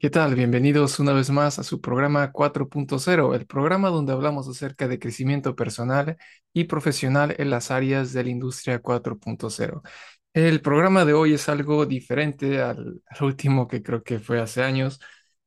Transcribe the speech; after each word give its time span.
¿Qué 0.00 0.10
tal? 0.10 0.36
Bienvenidos 0.36 1.00
una 1.00 1.12
vez 1.12 1.28
más 1.30 1.58
a 1.58 1.64
su 1.64 1.80
programa 1.80 2.30
4.0, 2.30 3.34
el 3.34 3.46
programa 3.46 3.88
donde 3.90 4.12
hablamos 4.12 4.46
acerca 4.48 4.86
de 4.86 5.00
crecimiento 5.00 5.56
personal 5.56 6.16
y 6.52 6.64
profesional 6.64 7.34
en 7.38 7.50
las 7.50 7.72
áreas 7.72 8.12
de 8.12 8.22
la 8.22 8.30
industria 8.30 8.78
4.0. 8.80 9.82
El 10.32 10.60
programa 10.60 11.04
de 11.04 11.14
hoy 11.14 11.34
es 11.34 11.48
algo 11.48 11.84
diferente 11.84 12.60
al, 12.62 13.02
al 13.06 13.24
último 13.24 13.66
que 13.66 13.82
creo 13.82 14.04
que 14.04 14.20
fue 14.20 14.40
hace 14.40 14.62
años, 14.62 15.00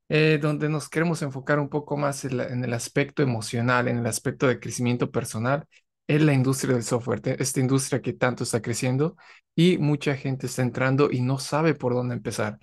eh, 0.09 0.37
donde 0.41 0.67
nos 0.69 0.89
queremos 0.89 1.21
enfocar 1.21 1.57
un 1.59 1.69
poco 1.69 1.95
más 1.97 2.25
en, 2.25 2.35
la- 2.37 2.47
en 2.47 2.63
el 2.65 2.73
aspecto 2.73 3.23
emocional, 3.23 3.87
en 3.87 3.99
el 3.99 4.05
aspecto 4.05 4.47
de 4.47 4.59
crecimiento 4.59 5.11
personal 5.11 5.65
en 6.07 6.25
la 6.25 6.33
industria 6.33 6.73
del 6.73 6.83
software, 6.83 7.21
esta 7.39 7.59
industria 7.61 8.01
que 8.01 8.11
tanto 8.13 8.43
está 8.43 8.61
creciendo 8.61 9.15
y 9.55 9.77
mucha 9.77 10.15
gente 10.17 10.47
está 10.47 10.61
entrando 10.61 11.09
y 11.09 11.21
no 11.21 11.39
sabe 11.39 11.73
por 11.73 11.93
dónde 11.93 12.15
empezar. 12.15 12.59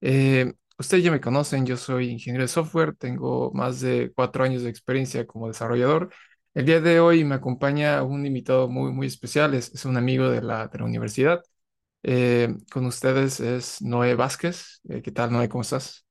Eh, 0.00 0.54
ustedes 0.78 1.04
ya 1.04 1.10
me 1.10 1.20
conocen, 1.20 1.66
yo 1.66 1.76
soy 1.76 2.10
ingeniero 2.10 2.44
de 2.44 2.48
software, 2.48 2.94
tengo 2.96 3.52
más 3.52 3.80
de 3.80 4.12
cuatro 4.14 4.44
años 4.44 4.62
de 4.62 4.70
experiencia 4.70 5.26
como 5.26 5.48
desarrollador. 5.48 6.10
El 6.54 6.66
día 6.66 6.80
de 6.80 7.00
hoy 7.00 7.24
me 7.24 7.34
acompaña 7.36 8.02
un 8.02 8.26
invitado 8.26 8.68
muy, 8.68 8.92
muy 8.92 9.06
especial, 9.06 9.54
es, 9.54 9.72
es 9.74 9.84
un 9.84 9.96
amigo 9.96 10.28
de 10.30 10.42
la, 10.42 10.68
de 10.68 10.78
la 10.78 10.84
universidad. 10.84 11.42
Eh, 12.02 12.54
con 12.72 12.86
ustedes 12.86 13.40
es 13.40 13.82
Noé 13.82 14.14
Vázquez. 14.14 14.80
Eh, 14.88 15.02
¿qué 15.02 15.10
tal, 15.12 15.32
Noé? 15.32 15.48
¿Cómo 15.48 15.62
estás? 15.62 16.06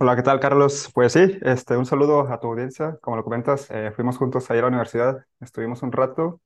Hola, 0.00 0.14
¿qué 0.16 0.22
tal, 0.22 0.38
Carlos? 0.40 0.90
Pues 0.94 1.12
sí, 1.12 1.20
este, 1.42 1.76
un 1.76 1.84
saludo 1.86 2.20
a 2.32 2.38
tu 2.38 2.46
audiencia. 2.48 2.96
Como 3.02 3.16
lo 3.16 3.24
comentas, 3.24 3.68
eh, 3.70 3.90
fuimos 3.94 4.16
juntos 4.16 4.48
ahí 4.50 4.58
a 4.58 4.62
la 4.62 4.68
universidad, 4.68 5.24
estuvimos 5.40 5.82
un 5.82 5.90
rato 5.92 6.40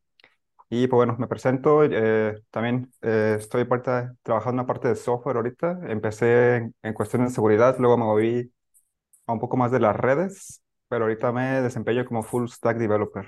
y 0.74 0.86
pues 0.88 0.96
bueno, 0.98 1.16
me 1.18 1.26
presento. 1.28 1.84
eh, 1.84 2.42
también 2.50 2.90
eh, 3.02 3.36
estoy 3.38 3.64
parte, 3.66 3.90
trabajando 4.22 4.52
en 4.62 4.64
una 4.64 4.66
parte 4.66 4.88
de 4.88 4.96
software 4.96 5.36
ahorita. 5.36 5.80
Empecé 5.88 6.56
en, 6.56 6.74
en 6.82 6.94
cuestiones 6.94 7.30
de 7.30 7.34
seguridad, 7.34 7.76
luego 7.78 7.98
me 7.98 8.04
moví 8.04 8.52
a 9.26 9.32
un 9.34 9.40
poco 9.40 9.56
más 9.58 9.72
de 9.72 9.80
las 9.80 9.96
redes, 9.96 10.62
pero 10.88 11.04
ahorita 11.06 11.32
me 11.32 11.62
desempeño 11.62 12.04
como 12.06 12.22
full 12.24 12.48
stack 12.48 12.78
developer. 12.78 13.26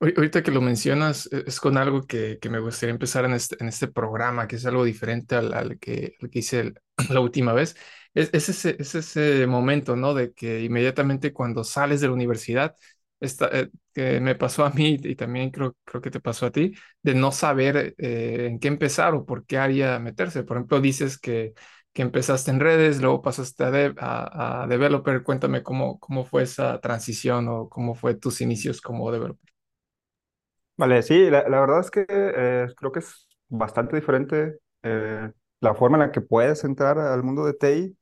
Ahori- 0.00 0.14
Ahorita 0.16 0.42
que 0.42 0.50
lo 0.50 0.60
mencionas, 0.60 1.28
e- 1.32 1.44
es 1.46 1.60
con 1.60 1.76
algo 1.78 2.06
que, 2.06 2.38
que 2.40 2.50
me 2.50 2.58
gustaría 2.58 2.92
empezar 2.92 3.24
en 3.24 3.32
este, 3.34 3.56
en 3.60 3.68
este 3.68 3.88
programa, 3.88 4.46
que 4.48 4.56
es 4.56 4.66
algo 4.66 4.84
diferente 4.84 5.34
al, 5.36 5.54
al 5.54 5.78
que, 5.78 6.16
al 6.20 6.30
que 6.30 6.38
hice 6.40 6.60
el- 6.60 6.80
la 7.10 7.20
última 7.20 7.52
vez. 7.52 7.76
Es, 8.14 8.30
es 8.32 8.48
ese, 8.48 8.76
es 8.78 8.94
ese 8.94 9.46
momento, 9.46 9.96
¿no? 9.96 10.14
De 10.14 10.32
que 10.32 10.62
inmediatamente 10.62 11.32
cuando 11.32 11.64
sales 11.64 12.00
de 12.00 12.08
la 12.08 12.12
universidad, 12.14 12.76
esta, 13.24 13.48
eh, 13.52 13.70
que 13.92 14.20
me 14.20 14.34
pasó 14.34 14.64
a 14.64 14.70
mí 14.70 14.98
y 15.02 15.16
también 15.16 15.50
creo, 15.50 15.76
creo 15.84 16.00
que 16.02 16.10
te 16.10 16.20
pasó 16.20 16.46
a 16.46 16.50
ti, 16.50 16.72
de 17.02 17.14
no 17.14 17.32
saber 17.32 17.94
eh, 17.98 18.46
en 18.48 18.58
qué 18.58 18.68
empezar 18.68 19.14
o 19.14 19.24
por 19.26 19.46
qué 19.46 19.58
área 19.58 19.98
meterse. 19.98 20.44
Por 20.44 20.56
ejemplo, 20.56 20.80
dices 20.80 21.18
que, 21.18 21.54
que 21.92 22.02
empezaste 22.02 22.50
en 22.50 22.60
redes, 22.60 23.00
luego 23.00 23.22
pasaste 23.22 23.64
a, 23.98 24.62
a, 24.62 24.66
developer. 24.66 25.22
Cuéntame 25.22 25.62
cómo, 25.62 25.98
cómo 25.98 26.24
fue 26.24 26.42
esa 26.44 26.80
transición 26.80 27.48
o 27.48 27.68
cómo 27.68 27.94
fue 27.94 28.14
tus 28.14 28.40
inicios 28.40 28.80
como 28.80 29.10
developer. 29.10 29.52
Vale, 30.76 31.02
sí, 31.02 31.30
la, 31.30 31.48
la 31.48 31.60
verdad 31.60 31.80
es 31.80 31.90
que 31.90 32.04
eh, 32.08 32.66
creo 32.76 32.90
que 32.92 32.98
es 32.98 33.28
bastante 33.48 33.96
diferente 33.96 34.58
la 35.60 35.74
forma 35.74 35.96
en 35.96 36.02
la 36.02 36.12
que 36.12 36.20
puedes 36.20 36.62
entrar 36.64 36.98
al 36.98 37.22
mundo 37.22 37.44
de 37.46 37.54
TI. 37.54 37.96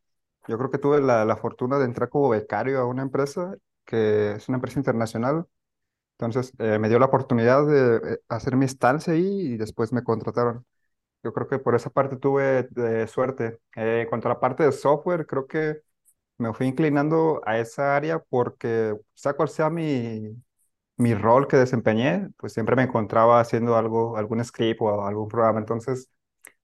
Yo 0.48 0.59
creo 0.59 0.70
que 0.70 0.78
tuve 0.78 1.00
la, 1.00 1.25
la 1.25 1.37
fortuna 1.37 1.78
de 1.78 1.84
entrar 1.84 2.09
como 2.09 2.28
becario 2.28 2.81
a 2.81 2.87
una 2.87 3.03
empresa 3.03 3.55
que 3.84 4.33
es 4.33 4.48
una 4.48 4.56
empresa 4.58 4.78
internacional. 4.80 5.47
Entonces 6.19 6.52
eh, 6.58 6.78
me 6.78 6.88
dio 6.88 6.98
la 6.98 7.06
oportunidad 7.06 7.66
de 7.66 8.14
eh, 8.14 8.19
hacer 8.28 8.56
mi 8.56 8.64
estancia 8.66 9.12
ahí 9.14 9.25
y 9.55 9.56
después 9.56 9.92
me 9.92 10.05
contrataron. 10.05 10.64
Yo 11.25 11.33
creo 11.34 11.48
que 11.48 11.58
por 11.61 11.75
esa 11.77 11.91
parte 11.91 12.16
tuve 12.16 12.64
de 12.70 13.06
suerte. 13.08 13.60
Eh, 13.77 14.03
en 14.03 14.08
cuanto 14.08 14.28
a 14.28 14.33
la 14.34 14.41
parte 14.41 14.64
de 14.64 14.72
software, 14.72 15.27
creo 15.27 15.47
que 15.47 15.83
me 16.38 16.53
fui 16.55 16.66
inclinando 16.69 17.42
a 17.47 17.58
esa 17.58 17.97
área 17.97 18.20
porque 18.20 18.97
sea 19.15 19.34
cual 19.34 19.48
sea 19.50 19.70
mi, 19.70 20.37
mi 20.97 21.14
rol 21.14 21.49
que 21.49 21.56
desempeñé, 21.56 22.28
pues 22.38 22.53
siempre 22.53 22.76
me 22.76 22.82
encontraba 22.84 23.41
haciendo 23.41 23.76
algo, 23.76 24.16
algún 24.16 24.44
script 24.44 24.81
o 24.82 25.06
algún 25.06 25.28
programa. 25.28 25.59
Entonces, 25.60 26.09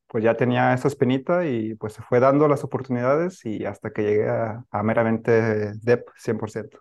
pues 0.08 0.24
ya 0.24 0.36
tenía 0.36 0.74
esa 0.74 0.88
espinita 0.88 1.46
y 1.46 1.74
pues 1.76 1.94
se 1.94 2.02
fue 2.02 2.20
dando 2.20 2.48
las 2.48 2.64
oportunidades 2.64 3.44
y 3.46 3.64
hasta 3.66 3.92
que 3.92 4.02
llegué 4.02 4.28
a, 4.30 4.64
a 4.70 4.82
meramente 4.82 5.72
dev 5.82 6.04
100%. 6.16 6.78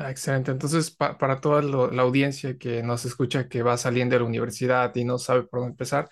Ah, 0.00 0.10
excelente. 0.10 0.52
Entonces, 0.52 0.90
pa- 0.92 1.18
para 1.18 1.40
toda 1.40 1.60
lo- 1.60 1.90
la 1.90 2.02
audiencia 2.02 2.56
que 2.56 2.82
nos 2.84 3.04
escucha, 3.04 3.48
que 3.48 3.62
va 3.62 3.76
saliendo 3.76 4.14
de 4.14 4.20
la 4.20 4.26
universidad 4.26 4.94
y 4.94 5.04
no 5.04 5.18
sabe 5.18 5.42
por 5.42 5.58
dónde 5.60 5.72
empezar, 5.72 6.08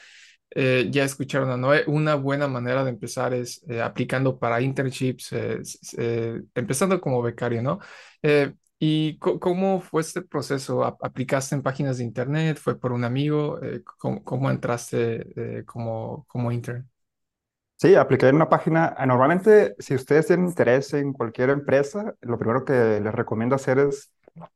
eh, 0.50 0.88
ya 0.90 1.04
escucharon 1.04 1.50
a 1.50 1.56
Noé. 1.56 1.84
Una 1.88 2.14
buena 2.16 2.48
manera 2.48 2.84
de 2.84 2.90
empezar 2.90 3.34
es 3.34 3.62
eh, 3.68 3.82
aplicando 3.82 4.38
para 4.38 4.60
internships, 4.60 5.32
eh, 5.32 5.60
eh, 5.98 6.42
empezando 6.54 7.00
como 7.00 7.22
becario, 7.22 7.62
¿no? 7.62 7.78
Eh, 8.22 8.54
¿y 8.78 9.18
cómo 9.18 9.80
fue 9.82 10.02
este 10.02 10.22
proceso? 10.22 10.84
¿A- 10.84 10.96
¿Aplicaste 11.02 11.54
en 11.56 11.62
páginas 11.62 11.98
de 11.98 12.04
internet? 12.04 12.58
¿Fue 12.58 12.78
por 12.80 12.92
un 12.92 13.04
amigo? 13.04 13.62
Eh, 13.62 13.82
¿cómo, 13.98 14.24
cómo 14.24 14.50
entraste 14.50 15.64
como, 15.66 16.24
como 16.28 16.52
intern? 16.52 16.88
Sí, 17.78 17.94
apliqué 17.94 18.28
en 18.28 18.36
una 18.36 18.48
página. 18.48 18.94
ah, 18.96 19.04
Normalmente, 19.06 19.74
si 19.78 19.94
ustedes 19.94 20.26
tienen 20.26 20.46
interés 20.46 20.94
en 20.94 21.12
cualquier 21.12 21.50
empresa, 21.50 22.14
lo 22.22 22.38
primero 22.38 22.64
que 22.64 23.00
les 23.00 23.14
recomiendo 23.14 23.54
hacer 23.54 23.78
es 23.78 24.10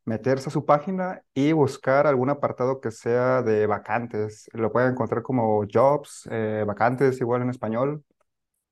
meterse 0.05 0.49
a 0.49 0.51
su 0.51 0.65
página 0.65 1.21
y 1.33 1.51
buscar 1.51 2.07
algún 2.07 2.29
apartado 2.31 2.81
que 2.81 2.89
sea 2.91 3.43
de 3.43 3.67
vacantes. 3.67 4.49
Lo 4.53 4.71
pueden 4.71 4.91
encontrar 4.91 5.21
como 5.21 5.63
jobs, 5.71 6.27
eh, 6.31 6.63
vacantes 6.65 7.19
igual 7.21 7.43
en 7.43 7.49
español, 7.51 8.03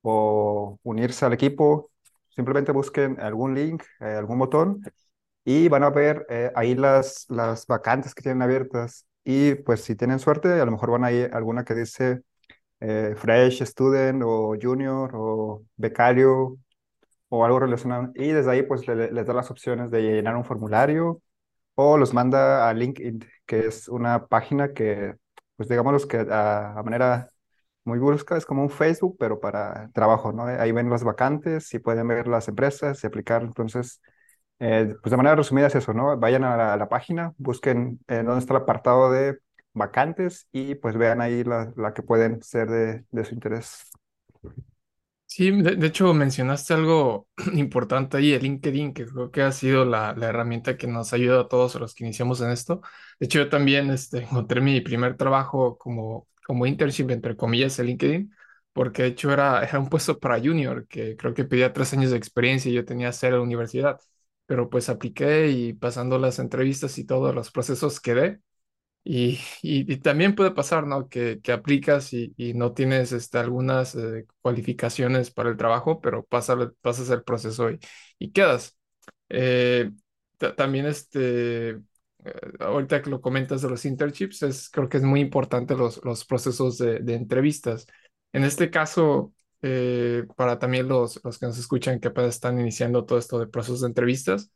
o 0.01 0.79
unirse 0.83 1.25
al 1.25 1.33
equipo. 1.33 1.91
Simplemente 2.29 2.71
busquen 2.71 3.19
algún 3.21 3.55
link, 3.55 3.83
eh, 4.01 4.05
algún 4.17 4.39
botón 4.39 4.81
y 5.45 5.67
van 5.69 5.83
a 5.83 5.89
ver 5.91 6.25
eh, 6.29 6.51
ahí 6.55 6.75
las, 6.75 7.25
las 7.29 7.65
vacantes 7.67 8.15
que 8.15 8.23
tienen 8.23 8.41
abiertas. 8.43 9.05
Y 9.23 9.55
pues 9.55 9.81
si 9.83 9.95
tienen 9.95 10.19
suerte, 10.19 10.49
a 10.61 10.65
lo 10.65 10.71
mejor 10.71 10.91
van 10.91 11.05
a 11.05 11.11
ir 11.11 11.31
alguna 11.33 11.65
que 11.65 11.75
dice 11.75 12.21
eh, 12.81 13.15
Fresh 13.17 13.63
Student 13.65 14.23
o 14.25 14.55
Junior 14.61 15.11
o 15.15 15.63
Becario 15.77 16.57
o 17.29 17.45
algo 17.45 17.59
relacionado. 17.59 18.11
Y 18.15 18.29
desde 18.29 18.51
ahí 18.51 18.63
pues 18.63 18.87
le- 18.87 19.11
les 19.11 19.25
da 19.25 19.33
las 19.33 19.51
opciones 19.51 19.91
de 19.91 20.01
llenar 20.01 20.35
un 20.35 20.45
formulario 20.45 21.21
o 21.75 21.97
los 21.97 22.13
manda 22.13 22.69
a 22.69 22.73
LinkedIn, 22.73 23.25
que 23.45 23.67
es 23.67 23.87
una 23.89 24.27
página 24.27 24.73
que 24.73 25.15
pues 25.55 25.69
digamos 25.69 26.05
que 26.07 26.17
a, 26.19 26.73
a 26.79 26.83
manera 26.83 27.29
muy 27.85 27.99
brusca 27.99 28.37
es 28.37 28.45
como 28.45 28.63
un 28.63 28.69
Facebook, 28.69 29.17
pero 29.19 29.39
para 29.39 29.89
trabajo, 29.93 30.31
¿no? 30.33 30.45
Ahí 30.45 30.71
ven 30.71 30.89
las 30.89 31.03
vacantes 31.03 31.73
y 31.73 31.79
pueden 31.79 32.07
ver 32.07 32.27
las 32.27 32.47
empresas 32.47 33.03
y 33.03 33.07
aplicar. 33.07 33.43
Entonces, 33.43 34.01
eh, 34.59 34.95
pues 35.01 35.11
de 35.11 35.17
manera 35.17 35.35
resumida 35.35 35.67
es 35.67 35.75
eso, 35.75 35.93
¿no? 35.93 36.17
Vayan 36.17 36.43
a 36.43 36.57
la, 36.57 36.73
a 36.73 36.77
la 36.77 36.89
página, 36.89 37.33
busquen 37.37 37.99
eh, 38.07 38.23
dónde 38.23 38.39
está 38.39 38.53
el 38.55 38.61
apartado 38.63 39.11
de 39.11 39.39
vacantes 39.79 40.49
y 40.53 40.75
pues 40.75 40.97
vean 40.97 41.21
ahí 41.21 41.43
la, 41.45 41.73
la 41.77 41.95
que 41.95 42.03
pueden 42.03 42.43
ser 42.43 42.69
de, 42.69 43.05
de 43.11 43.25
su 43.25 43.35
interés. 43.35 43.91
Sí, 45.25 45.51
de, 45.51 45.75
de 45.75 45.87
hecho 45.87 46.11
mencionaste 46.13 46.73
algo 46.73 47.27
importante 47.53 48.17
ahí, 48.17 48.33
el 48.33 48.41
LinkedIn, 48.43 48.93
que 48.93 49.05
creo 49.05 49.29
que 49.31 49.43
ha 49.43 49.51
sido 49.51 49.85
la, 49.85 50.13
la 50.15 50.27
herramienta 50.27 50.75
que 50.75 50.87
nos 50.87 51.13
ayuda 51.13 51.41
a 51.41 51.47
todos 51.47 51.75
los 51.75 51.93
que 51.93 52.03
iniciamos 52.03 52.41
en 52.41 52.49
esto. 52.49 52.81
De 53.19 53.27
hecho, 53.27 53.39
yo 53.39 53.49
también 53.49 53.91
este, 53.91 54.19
encontré 54.23 54.59
mi 54.61 54.81
primer 54.81 55.17
trabajo 55.17 55.77
como, 55.77 56.27
como 56.45 56.65
internship, 56.65 57.11
entre 57.11 57.35
comillas, 57.37 57.77
en 57.79 57.85
LinkedIn, 57.87 58.35
porque 58.73 59.03
de 59.03 59.07
hecho 59.09 59.31
era, 59.31 59.63
era 59.63 59.79
un 59.79 59.89
puesto 59.89 60.19
para 60.19 60.39
junior, 60.39 60.87
que 60.87 61.15
creo 61.15 61.33
que 61.35 61.45
pedía 61.45 61.73
tres 61.73 61.93
años 61.93 62.09
de 62.11 62.17
experiencia 62.17 62.71
y 62.71 62.73
yo 62.73 62.85
tenía 62.85 63.11
cero 63.11 63.35
en 63.35 63.41
la 63.41 63.45
universidad. 63.45 63.99
Pero 64.47 64.67
pues 64.69 64.89
apliqué 64.89 65.49
y 65.51 65.73
pasando 65.73 66.17
las 66.17 66.39
entrevistas 66.39 66.97
y 66.97 67.05
todos 67.05 67.35
los 67.35 67.51
procesos 67.51 67.99
quedé. 67.99 68.39
Y, 69.03 69.39
y- 69.63 69.91
y 69.91 69.97
también 69.97 70.35
puede 70.35 70.51
pasar, 70.51 70.85
¿no? 70.85 71.09
Que, 71.09 71.39
que 71.41 71.51
aplicas 71.51 72.13
y, 72.13 72.33
y 72.37 72.53
no 72.53 72.73
tienes 72.73 73.11
este, 73.11 73.37
algunas 73.39 73.95
eh, 73.95 74.27
cualificaciones 74.41 75.31
para 75.31 75.49
el 75.49 75.57
trabajo, 75.57 75.99
pero 76.01 76.25
pasa, 76.25 76.55
pasas 76.81 77.09
el 77.09 77.23
proceso 77.23 77.69
y, 78.19 78.31
quedas. 78.31 78.77
Eh, 79.29 79.91
ta- 80.37 80.55
también, 80.55 80.85
este, 80.85 81.69
eh, 81.71 81.81
ahorita 82.59 83.01
que 83.01 83.09
lo 83.09 83.21
comentas 83.21 83.61
de 83.61 83.69
los 83.69 83.85
internships, 83.85 84.43
es, 84.43 84.69
creo 84.69 84.89
que 84.89 84.97
es 84.97 85.03
muy 85.03 85.21
importante 85.21 85.75
los, 85.75 86.03
los 86.05 86.25
procesos 86.25 86.77
de, 86.77 86.99
de 86.99 87.15
entrevistas. 87.15 87.87
En 88.33 88.43
este 88.43 88.69
caso, 88.69 89.33
eh, 89.61 90.25
para 90.35 90.59
también 90.59 90.87
los, 90.87 91.19
los 91.23 91.39
que 91.39 91.45
nos 91.47 91.57
escuchan 91.57 91.99
que 91.99 92.09
apenas 92.09 92.35
están 92.35 92.59
iniciando 92.59 93.05
todo 93.05 93.17
esto 93.19 93.39
de 93.39 93.47
procesos 93.47 93.81
de 93.81 93.87
entrevistas, 93.87 94.51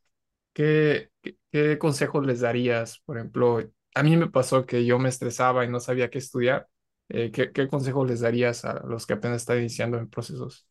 ¿Qué, 0.54 1.10
qué, 1.22 1.38
qué 1.52 1.78
consejos 1.80 2.26
les 2.26 2.42
darías? 2.42 3.00
Por 3.06 3.18
ejemplo, 3.18 3.60
a 3.96 4.04
mí 4.04 4.18
me 4.18 4.30
pasó 4.30 4.66
que 4.66 4.86
yo 4.86 5.00
me 5.00 5.10
estresaba 5.10 5.66
y 5.66 5.70
no 5.70 5.80
sabía 5.80 6.10
qué 6.10 6.20
estudiar. 6.20 6.68
Eh, 7.10 7.32
¿qué, 7.32 7.52
qué 7.52 7.68
consejos 7.68 8.08
les 8.10 8.22
darías 8.22 8.66
a 8.66 8.82
los 8.88 9.06
que 9.08 9.14
apenas 9.14 9.38
están 9.42 9.60
iniciando 9.60 9.98
en 9.98 10.10
procesos? 10.10 10.68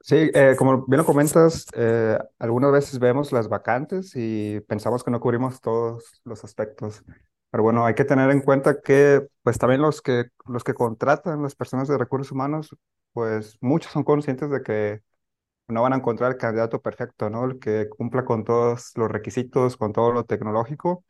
Sí, 0.00 0.30
eh, 0.34 0.54
como 0.56 0.86
bien 0.86 0.98
lo 0.98 1.04
comentas, 1.06 1.66
eh, 1.74 2.16
algunas 2.38 2.70
veces 2.72 2.98
vemos 3.00 3.32
las 3.32 3.48
vacantes 3.48 4.12
y 4.14 4.60
pensamos 4.68 5.02
que 5.02 5.10
no 5.10 5.18
cubrimos 5.20 5.60
todos 5.60 6.20
los 6.24 6.44
aspectos. 6.44 7.02
Pero 7.50 7.64
bueno, 7.64 7.84
hay 7.86 7.94
que 7.94 8.04
tener 8.04 8.30
en 8.30 8.40
cuenta 8.42 8.80
que 8.80 9.26
pues 9.42 9.58
también 9.58 9.82
los 9.82 10.02
que, 10.02 10.26
los 10.46 10.62
que 10.62 10.74
contratan 10.74 11.42
las 11.42 11.56
personas 11.56 11.88
de 11.88 11.98
recursos 11.98 12.30
humanos 12.32 12.76
pues 13.12 13.56
muchos 13.60 13.92
son 13.92 14.04
conscientes 14.04 14.50
de 14.50 14.62
que 14.62 15.02
no 15.68 15.82
van 15.82 15.92
a 15.92 15.96
encontrar 15.96 16.32
el 16.32 16.38
candidato 16.38 16.80
perfecto, 16.80 17.30
¿no? 17.30 17.44
El 17.46 17.58
que 17.58 17.88
cumpla 17.88 18.24
con 18.24 18.44
todos 18.44 18.92
los 18.96 19.10
requisitos, 19.10 19.76
con 19.76 19.92
todo 19.92 20.12
lo 20.12 20.24
tecnológico. 20.24 21.04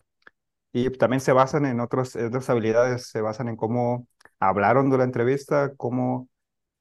Y 0.72 0.90
también 0.90 1.20
se 1.20 1.32
basan 1.32 1.64
en 1.66 1.80
otros, 1.80 2.16
en 2.16 2.26
otras 2.26 2.50
habilidades, 2.50 3.08
se 3.08 3.20
basan 3.22 3.48
en 3.48 3.56
cómo 3.56 4.06
hablaron 4.40 4.90
durante 4.90 4.98
la 5.18 5.24
entrevista, 5.24 5.72
cómo 5.76 6.28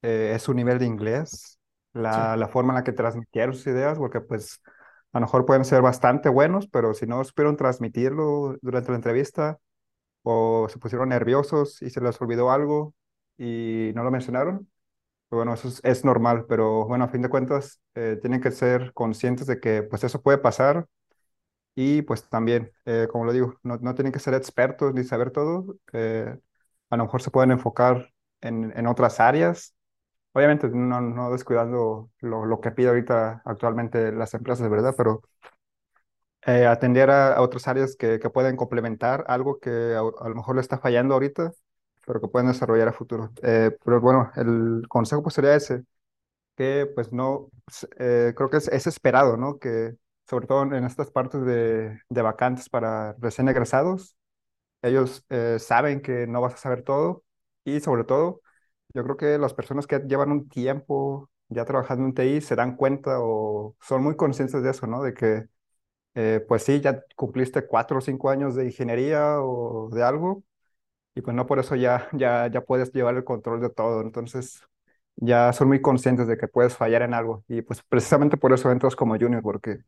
eh, 0.02 0.32
es 0.36 0.42
su 0.42 0.54
nivel 0.54 0.78
de 0.78 0.86
inglés, 0.86 1.58
Sí. 2.10 2.22
la, 2.22 2.36
la 2.36 2.48
forma 2.48 2.72
en 2.72 2.76
la 2.76 2.84
que 2.84 2.92
transmitieron 2.92 3.54
sus 3.54 3.66
ideas, 3.68 3.98
porque 3.98 4.20
pues 4.20 4.60
a 5.12 5.20
lo 5.20 5.26
mejor 5.26 5.46
pueden 5.46 5.64
ser 5.66 5.82
bastante 5.82 6.28
buenos, 6.30 6.68
pero 6.68 6.94
si 6.94 7.06
no 7.06 7.24
supieron 7.24 7.56
transmitirlo 7.56 8.56
durante 8.62 8.90
la 8.90 8.96
entrevista 8.96 9.58
o 10.22 10.68
se 10.70 10.78
pusieron 10.78 11.08
nerviosos 11.10 11.82
y 11.82 11.90
se 11.90 12.00
les 12.00 12.20
olvidó 12.20 12.50
algo 12.50 12.94
y 13.38 13.92
no 13.94 14.02
lo 14.04 14.10
mencionaron, 14.10 14.68
bueno, 15.30 15.54
eso 15.54 15.68
es, 15.82 16.04
normal, 16.04 16.46
pero 16.48 16.86
bueno, 16.86 17.04
a 17.04 17.08
fin 17.08 17.22
de 17.22 17.28
cuentas 17.28 17.80
eh, 17.94 18.18
tienen 18.20 18.40
que 18.40 18.50
ser 18.50 18.92
conscientes 18.94 19.46
de 19.46 19.60
que 19.60 19.82
pues 19.82 20.04
eso 20.04 20.22
puede 20.22 20.38
pasar 20.38 20.86
y 21.74 22.02
pues 22.02 22.28
también, 22.28 22.72
eh, 22.86 23.08
como 23.10 23.24
lo 23.26 23.32
digo, 23.32 23.56
no, 23.62 23.78
no 23.78 23.94
tienen 23.94 24.12
que 24.12 24.18
ser 24.20 24.34
expertos 24.34 24.94
ni 24.94 25.04
saber 25.04 25.30
todo, 25.32 25.76
eh, 25.92 26.36
a 26.90 26.96
lo 26.96 27.04
mejor 27.04 27.22
se 27.22 27.30
pueden 27.30 27.50
enfocar 27.52 28.10
en, 28.40 28.72
en 28.76 28.86
otras 28.86 29.20
áreas 29.20 29.74
Obviamente 30.34 30.68
no, 30.68 31.00
no 31.00 31.32
descuidando 31.32 32.10
lo, 32.20 32.46
lo 32.46 32.60
que 32.60 32.70
pide 32.70 32.88
ahorita 32.88 33.42
actualmente 33.44 34.12
las 34.12 34.34
empresas, 34.34 34.70
¿verdad? 34.70 34.94
Pero 34.96 35.22
atender 36.42 37.10
a, 37.10 37.34
a 37.34 37.42
otras 37.42 37.66
áreas 37.68 37.96
que, 37.96 38.18
que 38.20 38.30
pueden 38.30 38.56
complementar 38.56 39.24
algo 39.28 39.58
que 39.58 39.70
a, 39.94 40.00
a 40.00 40.28
lo 40.28 40.34
mejor 40.34 40.54
le 40.56 40.60
está 40.60 40.78
fallando 40.78 41.14
ahorita, 41.14 41.52
pero 42.06 42.22
que 42.22 42.28
pueden 42.28 42.48
desarrollar 42.48 42.88
a 42.88 42.94
futuro. 42.94 43.32
Eh, 43.42 43.72
pero 43.84 44.00
bueno, 44.02 44.32
el 44.36 44.84
consejo 44.88 45.22
pues 45.24 45.36
sería 45.36 45.56
ese, 45.56 45.84
que 46.56 46.86
pues 46.94 47.12
no, 47.12 47.50
eh, 47.98 48.32
creo 48.36 48.50
que 48.50 48.58
es, 48.58 48.68
es 48.68 48.86
esperado, 48.86 49.36
¿no? 49.36 49.58
Que 49.58 49.96
sobre 50.28 50.46
todo 50.46 50.62
en 50.64 50.84
estas 50.84 51.10
partes 51.10 51.42
de, 51.44 52.00
de 52.08 52.22
vacantes 52.22 52.68
para 52.68 53.14
recién 53.20 53.48
egresados, 53.48 54.16
ellos 54.82 55.24
eh, 55.30 55.58
saben 55.60 56.00
que 56.02 56.26
no 56.26 56.40
vas 56.40 56.54
a 56.54 56.56
saber 56.58 56.82
todo 56.82 57.24
y 57.64 57.80
sobre 57.80 58.04
todo, 58.04 58.42
yo 58.94 59.04
creo 59.04 59.16
que 59.16 59.38
las 59.38 59.54
personas 59.54 59.86
que 59.86 60.00
llevan 60.00 60.30
un 60.32 60.48
tiempo 60.48 61.30
ya 61.48 61.64
trabajando 61.64 62.04
en 62.06 62.14
TI 62.14 62.40
se 62.40 62.56
dan 62.56 62.76
cuenta 62.76 63.18
o 63.20 63.76
son 63.80 64.02
muy 64.02 64.16
conscientes 64.16 64.62
de 64.62 64.70
eso, 64.70 64.86
¿no? 64.86 65.02
De 65.02 65.14
que, 65.14 65.46
eh, 66.14 66.44
pues 66.48 66.64
sí, 66.64 66.80
ya 66.80 67.02
cumpliste 67.16 67.66
cuatro 67.66 67.98
o 67.98 68.00
cinco 68.02 68.30
años 68.30 68.54
de 68.56 68.66
ingeniería 68.66 69.40
o 69.42 69.90
de 69.92 70.02
algo 70.04 70.44
y 71.16 71.22
pues 71.22 71.36
no 71.36 71.46
por 71.48 71.60
eso 71.60 71.76
ya, 71.76 72.08
ya, 72.14 72.48
ya 72.48 72.62
puedes 72.62 72.92
llevar 72.92 73.16
el 73.16 73.24
control 73.24 73.62
de 73.62 73.70
todo. 73.70 74.02
Entonces, 74.02 74.62
ya 75.16 75.52
son 75.54 75.68
muy 75.68 75.82
conscientes 75.82 76.28
de 76.28 76.38
que 76.38 76.48
puedes 76.48 76.76
fallar 76.76 77.02
en 77.02 77.14
algo 77.14 77.44
y 77.48 77.62
pues 77.62 77.82
precisamente 77.88 78.38
por 78.38 78.54
eso 78.54 78.70
entras 78.72 78.96
como 78.96 79.18
junior, 79.18 79.42
porque 79.42 79.80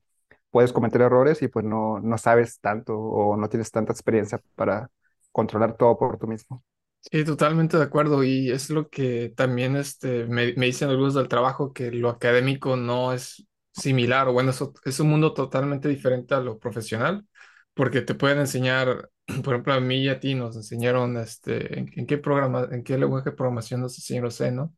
puedes 0.50 0.72
cometer 0.72 1.02
errores 1.02 1.42
y 1.42 1.48
pues 1.48 1.64
no, 1.66 2.00
no 2.00 2.19
sabes 2.19 2.60
tanto 2.60 2.98
o 2.98 3.36
no 3.36 3.48
tienes 3.50 3.70
tanta 3.72 3.92
experiencia 3.92 4.42
para 4.56 4.90
controlar 5.32 5.76
todo 5.76 5.98
por 5.98 6.19
tú 6.19 6.28
mismo. 6.28 6.64
Sí, 7.10 7.25
totalmente 7.25 7.76
de 7.78 7.84
acuerdo. 7.84 8.25
Y 8.25 8.50
es 8.50 8.70
lo 8.70 8.88
que 8.90 9.30
también 9.36 9.76
este, 9.76 10.26
me, 10.26 10.52
me 10.54 10.66
dicen 10.66 10.90
algunos 10.90 11.14
del 11.14 11.28
trabajo, 11.28 11.72
que 11.72 11.90
lo 11.92 12.10
académico 12.10 12.76
no 12.76 13.12
es 13.12 13.46
similar, 13.72 14.28
o 14.28 14.32
bueno, 14.32 14.50
es, 14.50 14.62
es 14.84 15.00
un 15.00 15.08
mundo 15.08 15.32
totalmente 15.32 15.88
diferente 15.88 16.34
a 16.34 16.40
lo 16.40 16.58
profesional, 16.58 17.26
porque 17.75 18.02
te 18.02 18.14
pueden 18.14 18.38
enseñar, 18.40 19.10
por 19.44 19.54
ejemplo, 19.54 19.75
a 19.75 19.80
mí 19.80 20.04
y 20.04 20.08
a 20.08 20.20
ti 20.20 20.34
nos 20.34 20.56
enseñaron 20.56 21.16
este, 21.16 21.78
en, 21.78 21.90
en 21.96 22.06
qué 22.06 22.19
programa, 22.19 22.69
en 22.70 22.82
qué 22.84 22.98
lenguaje 22.98 23.30
de 23.30 23.36
programación 23.36 23.80
nos 23.82 23.96
enseñaron 23.98 24.30
C, 24.32 24.50
¿no? 24.52 24.75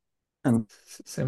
C++, 0.84 1.24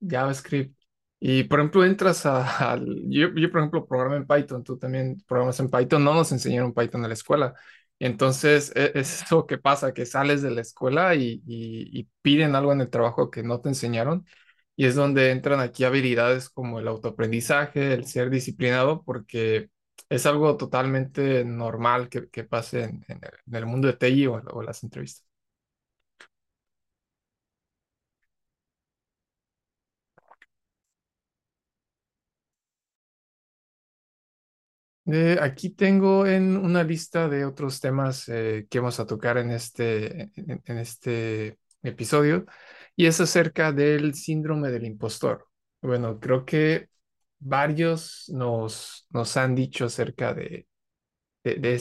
JavaScript. 0.00 0.76
Y 1.20 1.44
por 1.44 1.60
ejemplo, 1.60 1.84
entras 1.84 2.26
a, 2.26 2.72
al- 2.72 2.86
yo, 3.08 3.28
yo, 3.34 3.50
por 3.50 3.60
ejemplo, 3.60 3.86
programo 3.86 4.16
en 4.16 4.26
Python, 4.26 4.62
tú 4.64 4.78
también 4.78 5.22
programas 5.26 5.58
en 5.60 5.70
Python, 5.70 6.04
no 6.04 6.14
nos 6.14 6.32
enseñaron 6.32 6.74
Python 6.74 7.02
en 7.02 7.08
la 7.08 7.14
escuela. 7.14 7.54
Entonces 7.98 8.72
e- 8.74 8.92
es 8.94 9.22
eso 9.22 9.46
que 9.46 9.58
pasa, 9.58 9.94
que 9.94 10.04
sales 10.06 10.42
de 10.42 10.50
la 10.50 10.60
escuela 10.60 11.14
y, 11.14 11.42
y, 11.46 11.98
y 12.00 12.08
piden 12.22 12.54
algo 12.56 12.72
en 12.72 12.80
el 12.82 12.90
trabajo 12.90 13.30
que 13.30 13.42
no 13.42 13.60
te 13.60 13.68
enseñaron. 13.70 14.26
Y 14.76 14.86
es 14.86 14.96
donde 14.96 15.30
entran 15.30 15.60
aquí 15.60 15.84
habilidades 15.84 16.50
como 16.50 16.80
el 16.80 16.88
autoaprendizaje, 16.88 17.94
el 17.94 18.06
ser 18.06 18.28
disciplinado, 18.30 19.04
porque 19.04 19.70
es 20.08 20.26
algo 20.26 20.56
totalmente 20.56 21.44
normal 21.44 22.08
que, 22.08 22.28
que 22.30 22.44
pase 22.44 22.84
en, 22.84 23.04
en 23.08 23.18
el, 23.24 23.30
en 23.46 23.54
el 23.54 23.66
mundo 23.66 23.88
de 23.88 23.94
TI 23.94 24.26
o, 24.26 24.34
o 24.52 24.62
las 24.62 24.82
entrevistas. 24.82 25.26
Eh, 35.06 35.36
aquí 35.40 35.68
tengo 35.70 36.26
en 36.26 36.56
una 36.56 36.82
lista 36.82 37.28
de 37.28 37.44
otros 37.44 37.78
temas 37.80 38.26
eh, 38.28 38.66
que 38.70 38.78
vamos 38.80 38.98
a 39.00 39.06
tocar 39.06 39.36
en 39.36 39.50
este, 39.50 40.30
en, 40.34 40.62
en 40.64 40.78
este 40.78 41.58
episodio 41.82 42.46
y 42.96 43.04
es 43.06 43.20
acerca 43.20 43.70
del 43.72 44.14
síndrome 44.14 44.70
del 44.70 44.86
impostor. 44.86 45.46
Bueno, 45.82 46.18
creo 46.20 46.44
que 46.46 46.88
varios 47.40 48.28
nos, 48.30 49.06
nos 49.10 49.36
han 49.36 49.54
dicho 49.54 49.86
acerca 49.86 50.34
de, 50.34 50.66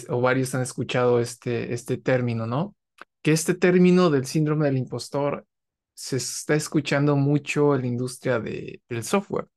o 0.10 0.22
varios 0.22 0.54
han 0.56 0.62
escuchado 0.62 1.20
este, 1.20 1.74
este 1.74 1.98
término, 1.98 2.46
¿no? 2.48 2.76
Que 3.22 3.32
este 3.32 3.54
término 3.54 4.10
del 4.10 4.26
síndrome 4.26 4.66
del 4.66 4.78
impostor 4.78 5.46
se 5.94 6.18
está 6.18 6.56
escuchando 6.56 7.16
mucho 7.16 7.76
en 7.76 7.82
la 7.82 7.88
industria 7.88 8.40
de- 8.40 8.82
del 8.90 9.04
software. 9.04 9.48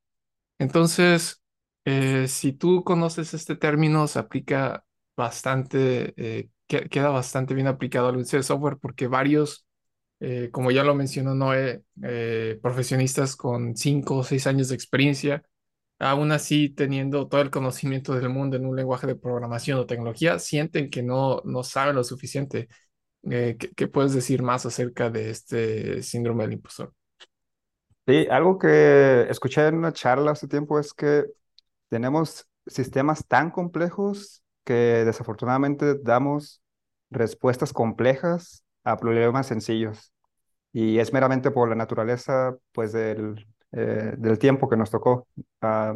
Entonces, 0.59 1.43
eh, 1.85 2.29
si 2.29 2.53
tú 2.53 2.85
conoces 2.85 3.35
este 3.35 3.57
término, 3.57 4.07
se 4.09 4.19
aplica 4.19 4.85
bastante, 5.17 6.15
eh, 6.17 6.51
que- 6.67 6.89
queda 6.89 7.11
bastante 7.11 7.55
bien 7.55 7.67
aplicado 7.69 8.09
al 8.09 8.17
uso 8.17 8.37
de 8.37 8.43
software 8.43 8.79
porque 8.81 9.07
varios, 9.09 9.67
eh, 10.21 10.51
como 10.53 10.71
ya 10.71 10.85
lo 10.85 10.95
mencionó 10.95 11.35
Noé, 11.35 11.83
profesionistas 12.63 13.37
con 13.37 13.77
cinco 13.77 14.17
o 14.19 14.25
seis 14.25 14.47
años 14.47 14.69
de 14.69 14.75
experiencia, 14.75 15.43
aún 15.99 16.33
así 16.33 16.69
teniendo 16.71 17.29
todo 17.29 17.41
el 17.41 17.51
conocimiento 17.51 18.15
del 18.15 18.29
mundo 18.29 18.57
en 18.57 18.67
un 18.67 18.77
lenguaje 18.77 19.07
de 19.07 19.17
programación 19.17 19.79
o 19.79 19.87
tecnología, 19.87 20.39
sienten 20.39 20.91
que 20.91 21.03
no, 21.03 21.43
no 21.45 21.63
saben 21.63 21.97
lo 21.97 22.05
suficiente. 22.05 22.69
Eh, 23.31 23.57
¿qué, 23.59 23.71
qué 23.75 23.89
puedes 23.89 24.13
decir 24.15 24.43
más 24.43 24.67
acerca 24.67 25.11
de 25.11 25.31
este 25.31 26.03
síndrome 26.03 26.45
del 26.45 26.55
impostor? 26.55 26.95
Sí, 28.07 28.27
algo 28.31 28.59
que 28.59 29.23
escuché 29.29 29.67
en 29.67 29.75
una 29.77 29.93
charla 29.93 30.31
hace 30.31 30.47
tiempo 30.47 30.79
es 30.79 30.93
que 30.95 31.25
tenemos 31.89 32.49
sistemas 32.67 33.27
tan 33.27 33.51
complejos 33.51 34.43
que 34.65 34.75
desafortunadamente 35.05 35.97
damos 36.03 36.63
respuestas 37.11 37.73
complejas 37.73 38.65
a 38.85 38.97
problemas 38.97 39.47
sencillos. 39.49 40.13
Y 40.73 40.99
es 40.99 41.13
meramente 41.13 41.51
por 41.51 41.69
la 41.69 41.75
naturaleza, 41.77 42.57
pues, 42.73 42.93
del, 42.93 43.47
eh, 43.73 44.15
del 44.17 44.39
tiempo 44.39 44.69
que 44.69 44.77
nos 44.77 44.91
tocó. 44.91 45.29
Ah, 45.61 45.95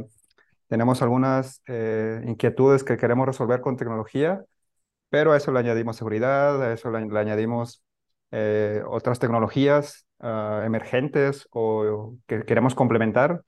tenemos 0.69 1.03
algunas 1.03 1.63
eh, 1.67 2.23
inquietudes 2.27 2.85
que 2.85 2.97
queremos 2.97 3.27
resolver 3.27 3.61
con 3.61 3.77
tecnología, 3.77 4.45
pero 5.11 5.33
a 5.33 5.37
eso 5.37 5.53
le 5.53 5.61
añadimos 5.61 5.97
seguridad, 5.97 6.63
a 6.63 6.73
eso 6.73 6.91
le, 6.91 6.99
añadimos 7.19 7.83
eh, 8.31 8.83
otras 8.89 9.19
tecnologías 9.19 10.07
ah, 10.21 10.63
emergentes 10.65 11.49
o 11.53 12.15
que 12.27 12.45
queremos 12.45 12.75
complementar. 12.75 13.43